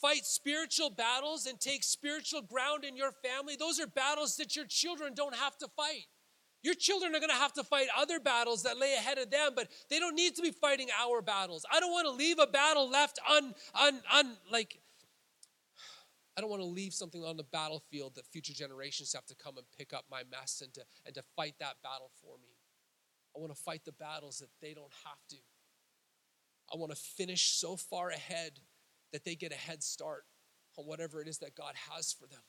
fight 0.00 0.24
spiritual 0.24 0.90
battles 0.90 1.46
and 1.46 1.60
take 1.60 1.82
spiritual 1.82 2.42
ground 2.42 2.84
in 2.84 2.96
your 2.96 3.12
family, 3.12 3.56
those 3.56 3.80
are 3.80 3.86
battles 3.86 4.36
that 4.36 4.54
your 4.54 4.66
children 4.66 5.14
don't 5.14 5.34
have 5.34 5.56
to 5.58 5.68
fight. 5.76 6.06
Your 6.68 6.74
children 6.74 7.14
are 7.14 7.18
going 7.18 7.30
to 7.30 7.34
have 7.34 7.54
to 7.54 7.64
fight 7.64 7.86
other 7.96 8.20
battles 8.20 8.64
that 8.64 8.76
lay 8.76 8.92
ahead 8.92 9.16
of 9.16 9.30
them, 9.30 9.52
but 9.56 9.68
they 9.88 9.98
don't 9.98 10.14
need 10.14 10.34
to 10.36 10.42
be 10.42 10.50
fighting 10.50 10.88
our 11.00 11.22
battles. 11.22 11.64
I 11.72 11.80
don't 11.80 11.92
want 11.92 12.04
to 12.06 12.10
leave 12.10 12.38
a 12.38 12.46
battle 12.46 12.90
left 12.90 13.18
un, 13.26 13.54
un, 13.74 14.02
un 14.12 14.36
like, 14.52 14.78
I 16.36 16.42
don't 16.42 16.50
want 16.50 16.60
to 16.60 16.68
leave 16.68 16.92
something 16.92 17.24
on 17.24 17.38
the 17.38 17.44
battlefield 17.44 18.16
that 18.16 18.26
future 18.26 18.52
generations 18.52 19.14
have 19.14 19.24
to 19.28 19.34
come 19.34 19.56
and 19.56 19.64
pick 19.78 19.94
up 19.94 20.04
my 20.10 20.24
mess 20.30 20.60
and 20.62 20.74
to, 20.74 20.82
and 21.06 21.14
to 21.14 21.22
fight 21.34 21.54
that 21.58 21.76
battle 21.82 22.10
for 22.20 22.36
me. 22.36 22.50
I 23.34 23.40
want 23.40 23.50
to 23.54 23.58
fight 23.58 23.86
the 23.86 23.92
battles 23.92 24.36
that 24.40 24.50
they 24.60 24.74
don't 24.74 24.92
have 25.06 25.26
to. 25.30 25.36
I 26.70 26.76
want 26.76 26.92
to 26.92 26.98
finish 26.98 27.52
so 27.52 27.76
far 27.76 28.10
ahead 28.10 28.60
that 29.14 29.24
they 29.24 29.36
get 29.36 29.52
a 29.52 29.56
head 29.56 29.82
start 29.82 30.24
on 30.76 30.84
whatever 30.84 31.22
it 31.22 31.28
is 31.28 31.38
that 31.38 31.54
God 31.54 31.72
has 31.90 32.12
for 32.12 32.26
them. 32.26 32.42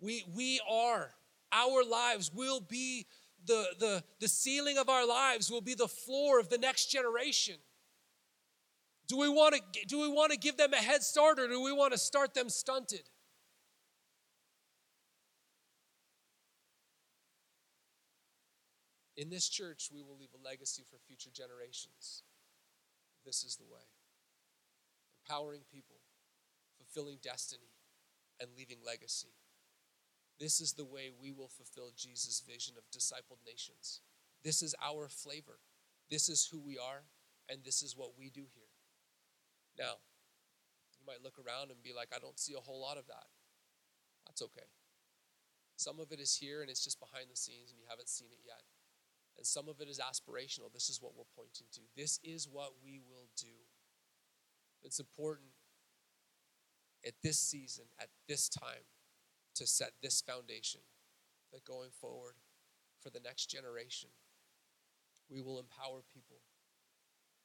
We, 0.00 0.24
we 0.34 0.62
are, 0.66 1.10
our 1.52 1.84
lives 1.84 2.30
will 2.32 2.60
be 2.60 3.06
the, 3.46 3.66
the, 3.78 4.04
the 4.20 4.28
ceiling 4.28 4.78
of 4.78 4.88
our 4.88 5.06
lives, 5.06 5.50
will 5.50 5.60
be 5.60 5.74
the 5.74 5.88
floor 5.88 6.40
of 6.40 6.48
the 6.48 6.58
next 6.58 6.90
generation. 6.90 7.56
Do 9.08 9.16
we 9.16 9.28
want 9.28 9.54
to 9.54 9.86
do 9.86 10.00
we 10.00 10.08
want 10.08 10.32
to 10.32 10.38
give 10.38 10.56
them 10.56 10.72
a 10.72 10.78
head 10.78 11.02
start 11.02 11.38
or 11.38 11.46
do 11.46 11.62
we 11.62 11.72
want 11.72 11.92
to 11.92 11.98
start 11.98 12.34
them 12.34 12.48
stunted? 12.48 13.08
In 19.16 19.30
this 19.30 19.48
church, 19.48 19.90
we 19.94 20.02
will 20.02 20.18
leave 20.18 20.34
a 20.34 20.44
legacy 20.44 20.84
for 20.90 20.98
future 21.06 21.30
generations. 21.32 22.22
This 23.24 23.44
is 23.44 23.56
the 23.56 23.64
way 23.64 23.80
empowering 25.24 25.62
people, 25.72 25.96
fulfilling 26.76 27.18
destiny, 27.22 27.72
and 28.40 28.50
leaving 28.56 28.78
legacy. 28.84 29.34
This 30.38 30.60
is 30.60 30.74
the 30.74 30.84
way 30.84 31.10
we 31.10 31.32
will 31.32 31.48
fulfill 31.48 31.92
Jesus' 31.96 32.42
vision 32.46 32.74
of 32.76 32.90
discipled 32.90 33.44
nations. 33.46 34.00
This 34.44 34.62
is 34.62 34.74
our 34.84 35.08
flavor. 35.08 35.58
This 36.10 36.28
is 36.28 36.48
who 36.52 36.60
we 36.60 36.78
are, 36.78 37.04
and 37.48 37.64
this 37.64 37.82
is 37.82 37.96
what 37.96 38.18
we 38.18 38.30
do 38.30 38.44
here. 38.54 38.70
Now, 39.78 39.98
you 40.98 41.06
might 41.06 41.22
look 41.22 41.38
around 41.38 41.70
and 41.70 41.82
be 41.82 41.92
like, 41.92 42.08
I 42.14 42.18
don't 42.18 42.38
see 42.38 42.54
a 42.54 42.60
whole 42.60 42.80
lot 42.80 42.98
of 42.98 43.06
that. 43.06 43.26
That's 44.26 44.42
okay. 44.42 44.68
Some 45.76 46.00
of 46.00 46.10
it 46.12 46.20
is 46.20 46.36
here 46.36 46.62
and 46.62 46.70
it's 46.70 46.82
just 46.82 47.00
behind 47.00 47.26
the 47.30 47.36
scenes 47.36 47.70
and 47.70 47.78
you 47.78 47.86
haven't 47.88 48.08
seen 48.08 48.28
it 48.32 48.40
yet. 48.44 48.62
And 49.36 49.46
some 49.46 49.68
of 49.68 49.80
it 49.80 49.88
is 49.88 50.00
aspirational. 50.00 50.72
This 50.72 50.88
is 50.88 51.02
what 51.02 51.12
we're 51.16 51.28
pointing 51.36 51.66
to. 51.74 51.80
This 51.94 52.18
is 52.24 52.48
what 52.50 52.72
we 52.82 52.98
will 52.98 53.28
do. 53.36 53.68
It's 54.82 54.98
important 54.98 55.50
at 57.06 57.12
this 57.22 57.38
season, 57.38 57.84
at 58.00 58.08
this 58.26 58.48
time, 58.48 58.88
to 59.56 59.66
set 59.66 59.92
this 60.02 60.20
foundation 60.20 60.82
that 61.52 61.64
going 61.64 61.90
forward 61.90 62.34
for 63.00 63.10
the 63.10 63.20
next 63.20 63.46
generation, 63.46 64.10
we 65.28 65.40
will 65.40 65.58
empower 65.58 66.02
people, 66.12 66.38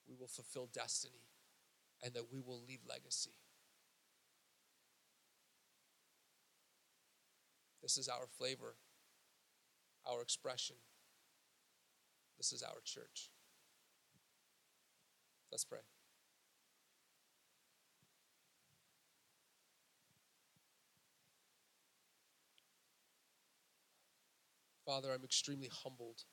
we 0.07 0.15
will 0.19 0.27
fulfill 0.27 0.69
destiny, 0.73 1.25
and 2.03 2.13
that 2.13 2.31
we 2.31 2.39
will 2.39 2.61
leave 2.67 2.81
legacy. 2.87 3.33
This 7.81 7.97
is 7.97 8.07
our 8.07 8.27
flavor, 8.37 8.75
our 10.05 10.21
expression. 10.21 10.75
This 12.37 12.51
is 12.53 12.63
our 12.63 12.81
church. 12.83 13.31
Let's 15.51 15.65
pray. 15.65 15.90
Father, 24.85 25.11
I'm 25.13 25.23
extremely 25.23 25.69
humbled 25.71 26.23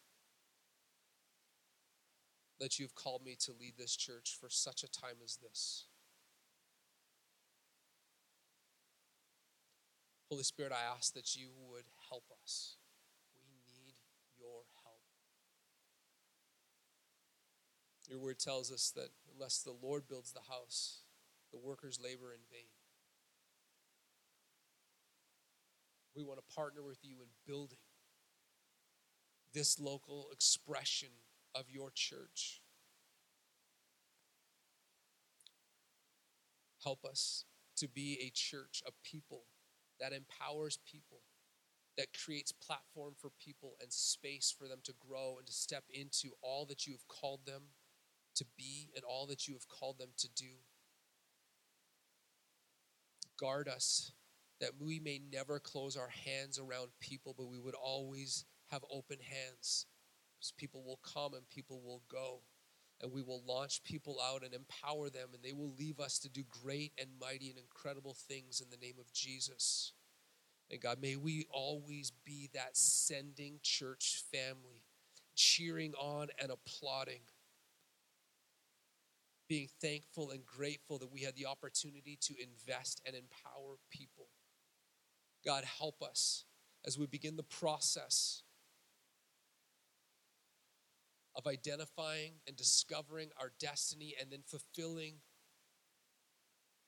that 2.59 2.79
you've 2.79 2.95
called 2.95 3.23
me 3.25 3.37
to 3.41 3.53
lead 3.53 3.75
this 3.79 3.95
church 3.95 4.37
for 4.41 4.49
such 4.49 4.83
a 4.83 4.91
time 4.91 5.17
as 5.23 5.37
this. 5.37 5.87
Holy 10.31 10.43
Spirit, 10.43 10.73
I 10.73 10.97
ask 10.97 11.15
that 11.15 11.37
you 11.37 11.49
would 11.71 11.85
help 12.11 12.25
us. 12.43 12.77
We 13.35 13.43
need 13.67 13.95
your 14.39 14.65
help. 14.85 15.01
Your 18.09 18.19
word 18.19 18.39
tells 18.39 18.73
us 18.73 18.93
that 18.97 19.11
unless 19.33 19.63
the 19.63 19.75
Lord 19.83 20.09
builds 20.09 20.33
the 20.33 20.53
house, 20.53 21.03
the 21.53 21.59
workers 21.59 21.99
labor 22.03 22.33
in 22.33 22.41
vain. 22.51 22.69
We 26.15 26.25
want 26.25 26.41
to 26.41 26.55
partner 26.55 26.83
with 26.83 26.99
you 27.03 27.17
in 27.23 27.29
building 27.47 27.79
this 29.59 29.81
local 29.81 30.29
expression 30.33 31.09
of 31.53 31.65
your 31.69 31.91
church. 31.93 32.63
Help 36.85 37.05
us 37.05 37.45
to 37.77 37.89
be 37.89 38.21
a 38.23 38.31
church, 38.33 38.85
a 38.87 38.93
people 39.03 39.43
that 39.99 40.13
empowers 40.13 40.79
people, 40.89 41.23
that 41.97 42.07
creates 42.25 42.53
platform 42.53 43.15
for 43.19 43.31
people 43.45 43.75
and 43.83 43.93
space 43.93 44.55
for 44.57 44.69
them 44.69 44.79
to 44.85 44.93
grow 45.01 45.35
and 45.39 45.47
to 45.49 45.53
step 45.53 45.83
into 45.93 46.29
all 46.41 46.65
that 46.65 46.87
you 46.87 46.93
have 46.93 47.09
called 47.09 47.41
them 47.45 47.63
to 48.37 48.45
be 48.57 48.91
and 48.95 49.03
all 49.05 49.27
that 49.27 49.49
you 49.49 49.55
have 49.55 49.67
called 49.67 49.99
them 49.99 50.11
to 50.19 50.29
do. 50.37 50.55
Guard 53.41 53.67
us 53.67 54.13
that 54.61 54.71
we 54.81 55.01
may 55.01 55.21
never 55.33 55.59
close 55.59 55.97
our 55.97 56.11
hands 56.25 56.61
around 56.61 56.91
people, 57.01 57.35
but 57.37 57.49
we 57.49 57.59
would 57.59 57.75
always 57.75 58.45
have 58.71 58.85
open 58.91 59.19
hands 59.21 59.87
people 60.57 60.83
will 60.85 61.01
come 61.03 61.35
and 61.35 61.49
people 61.49 61.81
will 61.85 62.03
go. 62.11 62.41
And 63.01 63.13
we 63.13 63.23
will 63.23 63.43
launch 63.47 63.85
people 63.85 64.19
out 64.21 64.43
and 64.43 64.53
empower 64.53 65.09
them, 65.09 65.29
and 65.33 65.41
they 65.41 65.53
will 65.53 65.73
leave 65.79 66.01
us 66.01 66.19
to 66.19 66.29
do 66.29 66.43
great 66.65 66.93
and 66.99 67.09
mighty 67.21 67.49
and 67.49 67.59
incredible 67.59 68.17
things 68.29 68.61
in 68.61 68.71
the 68.71 68.85
name 68.85 68.97
of 68.99 69.13
Jesus. 69.13 69.93
And 70.69 70.81
God, 70.81 71.01
may 71.01 71.15
we 71.15 71.47
always 71.53 72.11
be 72.25 72.51
that 72.55 72.77
sending 72.77 73.61
church 73.63 74.25
family, 74.33 74.83
cheering 75.37 75.95
on 75.95 76.29
and 76.43 76.51
applauding, 76.51 77.21
being 79.49 79.69
thankful 79.81 80.33
and 80.33 80.45
grateful 80.45 80.99
that 80.99 81.13
we 81.13 81.23
had 81.23 81.37
the 81.37 81.47
opportunity 81.47 82.19
to 82.23 82.35
invest 82.43 83.01
and 83.07 83.15
empower 83.15 83.77
people. 83.93 84.27
God, 85.47 85.63
help 85.79 86.03
us 86.03 86.47
as 86.85 86.99
we 86.99 87.07
begin 87.07 87.37
the 87.37 87.45
process 87.45 88.43
of 91.37 91.47
identifying 91.47 92.33
and 92.47 92.57
discovering 92.57 93.31
our 93.41 93.53
destiny 93.59 94.15
and 94.21 94.31
then 94.31 94.43
fulfilling 94.47 95.15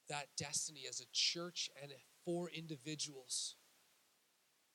that 0.08 0.26
destiny 0.36 0.82
as 0.88 1.00
a 1.00 1.06
church 1.12 1.70
and 1.80 1.92
for 2.24 2.50
individuals. 2.50 3.56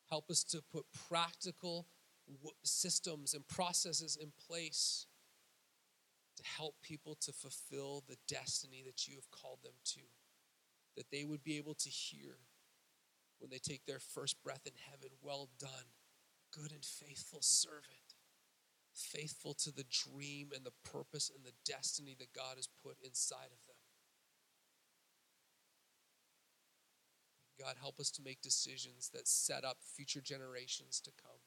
Help 0.09 0.30
us 0.30 0.43
to 0.43 0.61
put 0.72 0.86
practical 1.09 1.88
systems 2.63 3.34
and 3.34 3.47
processes 3.47 4.18
in 4.20 4.32
place 4.47 5.07
to 6.38 6.43
help 6.43 6.76
people 6.82 7.16
to 7.22 7.32
fulfill 7.32 8.03
the 8.07 8.18
destiny 8.28 8.84
that 8.86 9.07
you 9.07 9.16
have 9.16 9.30
called 9.32 9.59
them 9.63 9.74
to. 9.84 10.01
That 10.95 11.11
they 11.11 11.26
would 11.26 11.43
be 11.43 11.57
able 11.57 11.76
to 11.76 11.89
hear 11.89 12.38
when 13.39 13.49
they 13.49 13.57
take 13.57 13.86
their 13.86 13.99
first 13.99 14.41
breath 14.43 14.66
in 14.66 14.74
heaven, 14.89 15.09
Well 15.22 15.49
done, 15.59 15.91
good 16.51 16.72
and 16.72 16.86
faithful 16.86 17.41
servant 17.41 18.05
faithful 18.95 19.53
to 19.53 19.71
the 19.71 19.85
dream 19.89 20.49
and 20.55 20.65
the 20.65 20.89
purpose 20.89 21.31
and 21.33 21.45
the 21.45 21.53
destiny 21.65 22.15
that 22.19 22.33
God 22.33 22.55
has 22.55 22.67
put 22.83 22.97
inside 23.03 23.51
of 23.51 23.59
them. 23.67 23.75
God, 27.59 27.75
help 27.79 27.99
us 27.99 28.11
to 28.11 28.21
make 28.23 28.41
decisions 28.41 29.09
that 29.13 29.27
set 29.27 29.63
up 29.63 29.77
future 29.81 30.21
generations 30.21 30.99
to 31.01 31.11
come. 31.21 31.39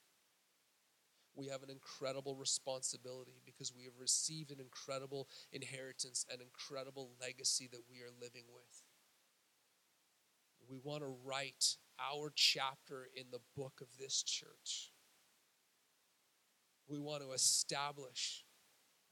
We 1.34 1.48
have 1.48 1.62
an 1.62 1.70
incredible 1.70 2.34
responsibility 2.34 3.40
because 3.44 3.72
we 3.74 3.84
have 3.84 4.00
received 4.00 4.50
an 4.50 4.58
incredible 4.60 5.28
inheritance, 5.52 6.26
an 6.32 6.40
incredible 6.40 7.10
legacy 7.20 7.68
that 7.70 7.82
we 7.90 7.98
are 8.00 8.10
living 8.20 8.44
with. 8.52 8.82
we 10.68 10.78
want 10.82 11.02
to 11.02 11.16
write 11.24 11.76
our 11.98 12.30
chapter 12.34 13.08
in 13.16 13.24
the 13.30 13.40
book 13.56 13.80
of 13.80 13.88
this 13.98 14.22
church. 14.22 14.92
We 16.88 16.98
want 16.98 17.22
to 17.22 17.32
establish 17.32 18.44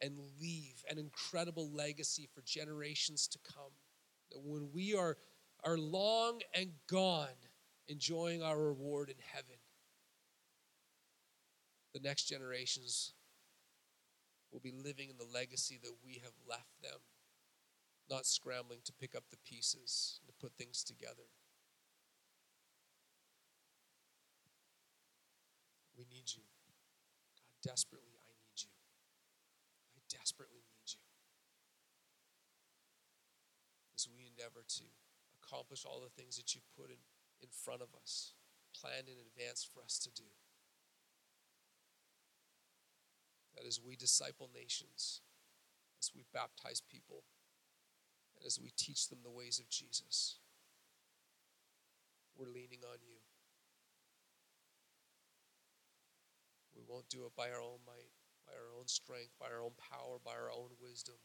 and 0.00 0.18
leave 0.40 0.84
an 0.90 0.98
incredible 0.98 1.70
legacy 1.72 2.28
for 2.34 2.42
generations 2.42 3.26
to 3.28 3.38
come. 3.38 3.72
That 4.30 4.40
when 4.42 4.70
we 4.72 4.94
are, 4.94 5.16
are 5.64 5.78
long 5.78 6.40
and 6.54 6.70
gone, 6.90 7.28
enjoying 7.88 8.42
our 8.42 8.58
reward 8.58 9.08
in 9.08 9.16
heaven, 9.32 9.56
the 11.94 12.00
next 12.00 12.24
generations 12.24 13.14
will 14.52 14.60
be 14.60 14.72
living 14.72 15.10
in 15.10 15.16
the 15.18 15.32
legacy 15.32 15.78
that 15.82 15.92
we 16.04 16.14
have 16.24 16.32
left 16.48 16.82
them, 16.82 17.00
not 18.08 18.26
scrambling 18.26 18.80
to 18.84 18.92
pick 18.92 19.14
up 19.14 19.24
the 19.30 19.36
pieces 19.46 20.20
and 20.20 20.28
to 20.28 20.34
put 20.40 20.56
things 20.56 20.82
together. 20.82 21.28
We 25.96 26.04
need 26.10 26.24
you. 26.34 26.42
God, 27.54 27.55
desperately, 27.66 28.14
I 28.14 28.30
need 28.30 28.56
you. 28.62 28.70
I 29.98 30.00
desperately 30.06 30.62
need 30.62 30.86
you. 30.86 31.02
As 33.98 34.06
we 34.06 34.24
endeavor 34.24 34.62
to 34.62 34.86
accomplish 35.42 35.84
all 35.84 36.00
the 36.00 36.14
things 36.14 36.36
that 36.36 36.54
you've 36.54 36.70
put 36.78 36.90
in, 36.90 37.02
in 37.42 37.48
front 37.50 37.82
of 37.82 37.88
us, 38.00 38.34
planned 38.72 39.08
in 39.08 39.18
advance 39.18 39.66
for 39.66 39.82
us 39.82 39.98
to 39.98 40.10
do. 40.10 40.28
That 43.56 43.66
as 43.66 43.80
we 43.80 43.96
disciple 43.96 44.50
nations, 44.52 45.22
as 46.00 46.12
we 46.14 46.24
baptize 46.32 46.80
people, 46.80 47.24
and 48.36 48.46
as 48.46 48.60
we 48.60 48.70
teach 48.76 49.08
them 49.08 49.20
the 49.24 49.30
ways 49.30 49.58
of 49.58 49.68
Jesus, 49.70 50.38
we're 52.36 52.52
leaning 52.52 52.84
on 52.84 52.98
you. 53.02 53.25
We 56.76 56.84
won't 56.86 57.08
do 57.08 57.24
it 57.24 57.32
by 57.34 57.48
our 57.48 57.64
own 57.64 57.80
might, 57.86 58.12
by 58.44 58.52
our 58.52 58.76
own 58.78 58.86
strength, 58.86 59.32
by 59.40 59.48
our 59.48 59.64
own 59.64 59.74
power, 59.80 60.20
by 60.22 60.36
our 60.36 60.52
own 60.52 60.76
wisdom. 60.80 61.16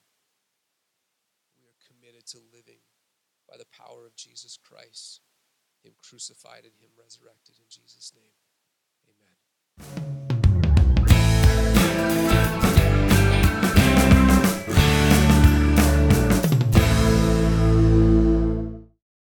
We 1.60 1.68
are 1.68 1.78
committed 1.84 2.26
to 2.28 2.40
living 2.56 2.80
by 3.50 3.58
the 3.58 3.68
power 3.68 4.08
of 4.08 4.16
Jesus 4.16 4.58
Christ, 4.58 5.20
Him 5.84 5.94
crucified 6.00 6.64
and 6.64 6.80
Him 6.80 6.96
resurrected. 6.98 7.56
In 7.60 7.68
Jesus' 7.68 8.14
name, 8.16 8.34
amen. 9.12 10.21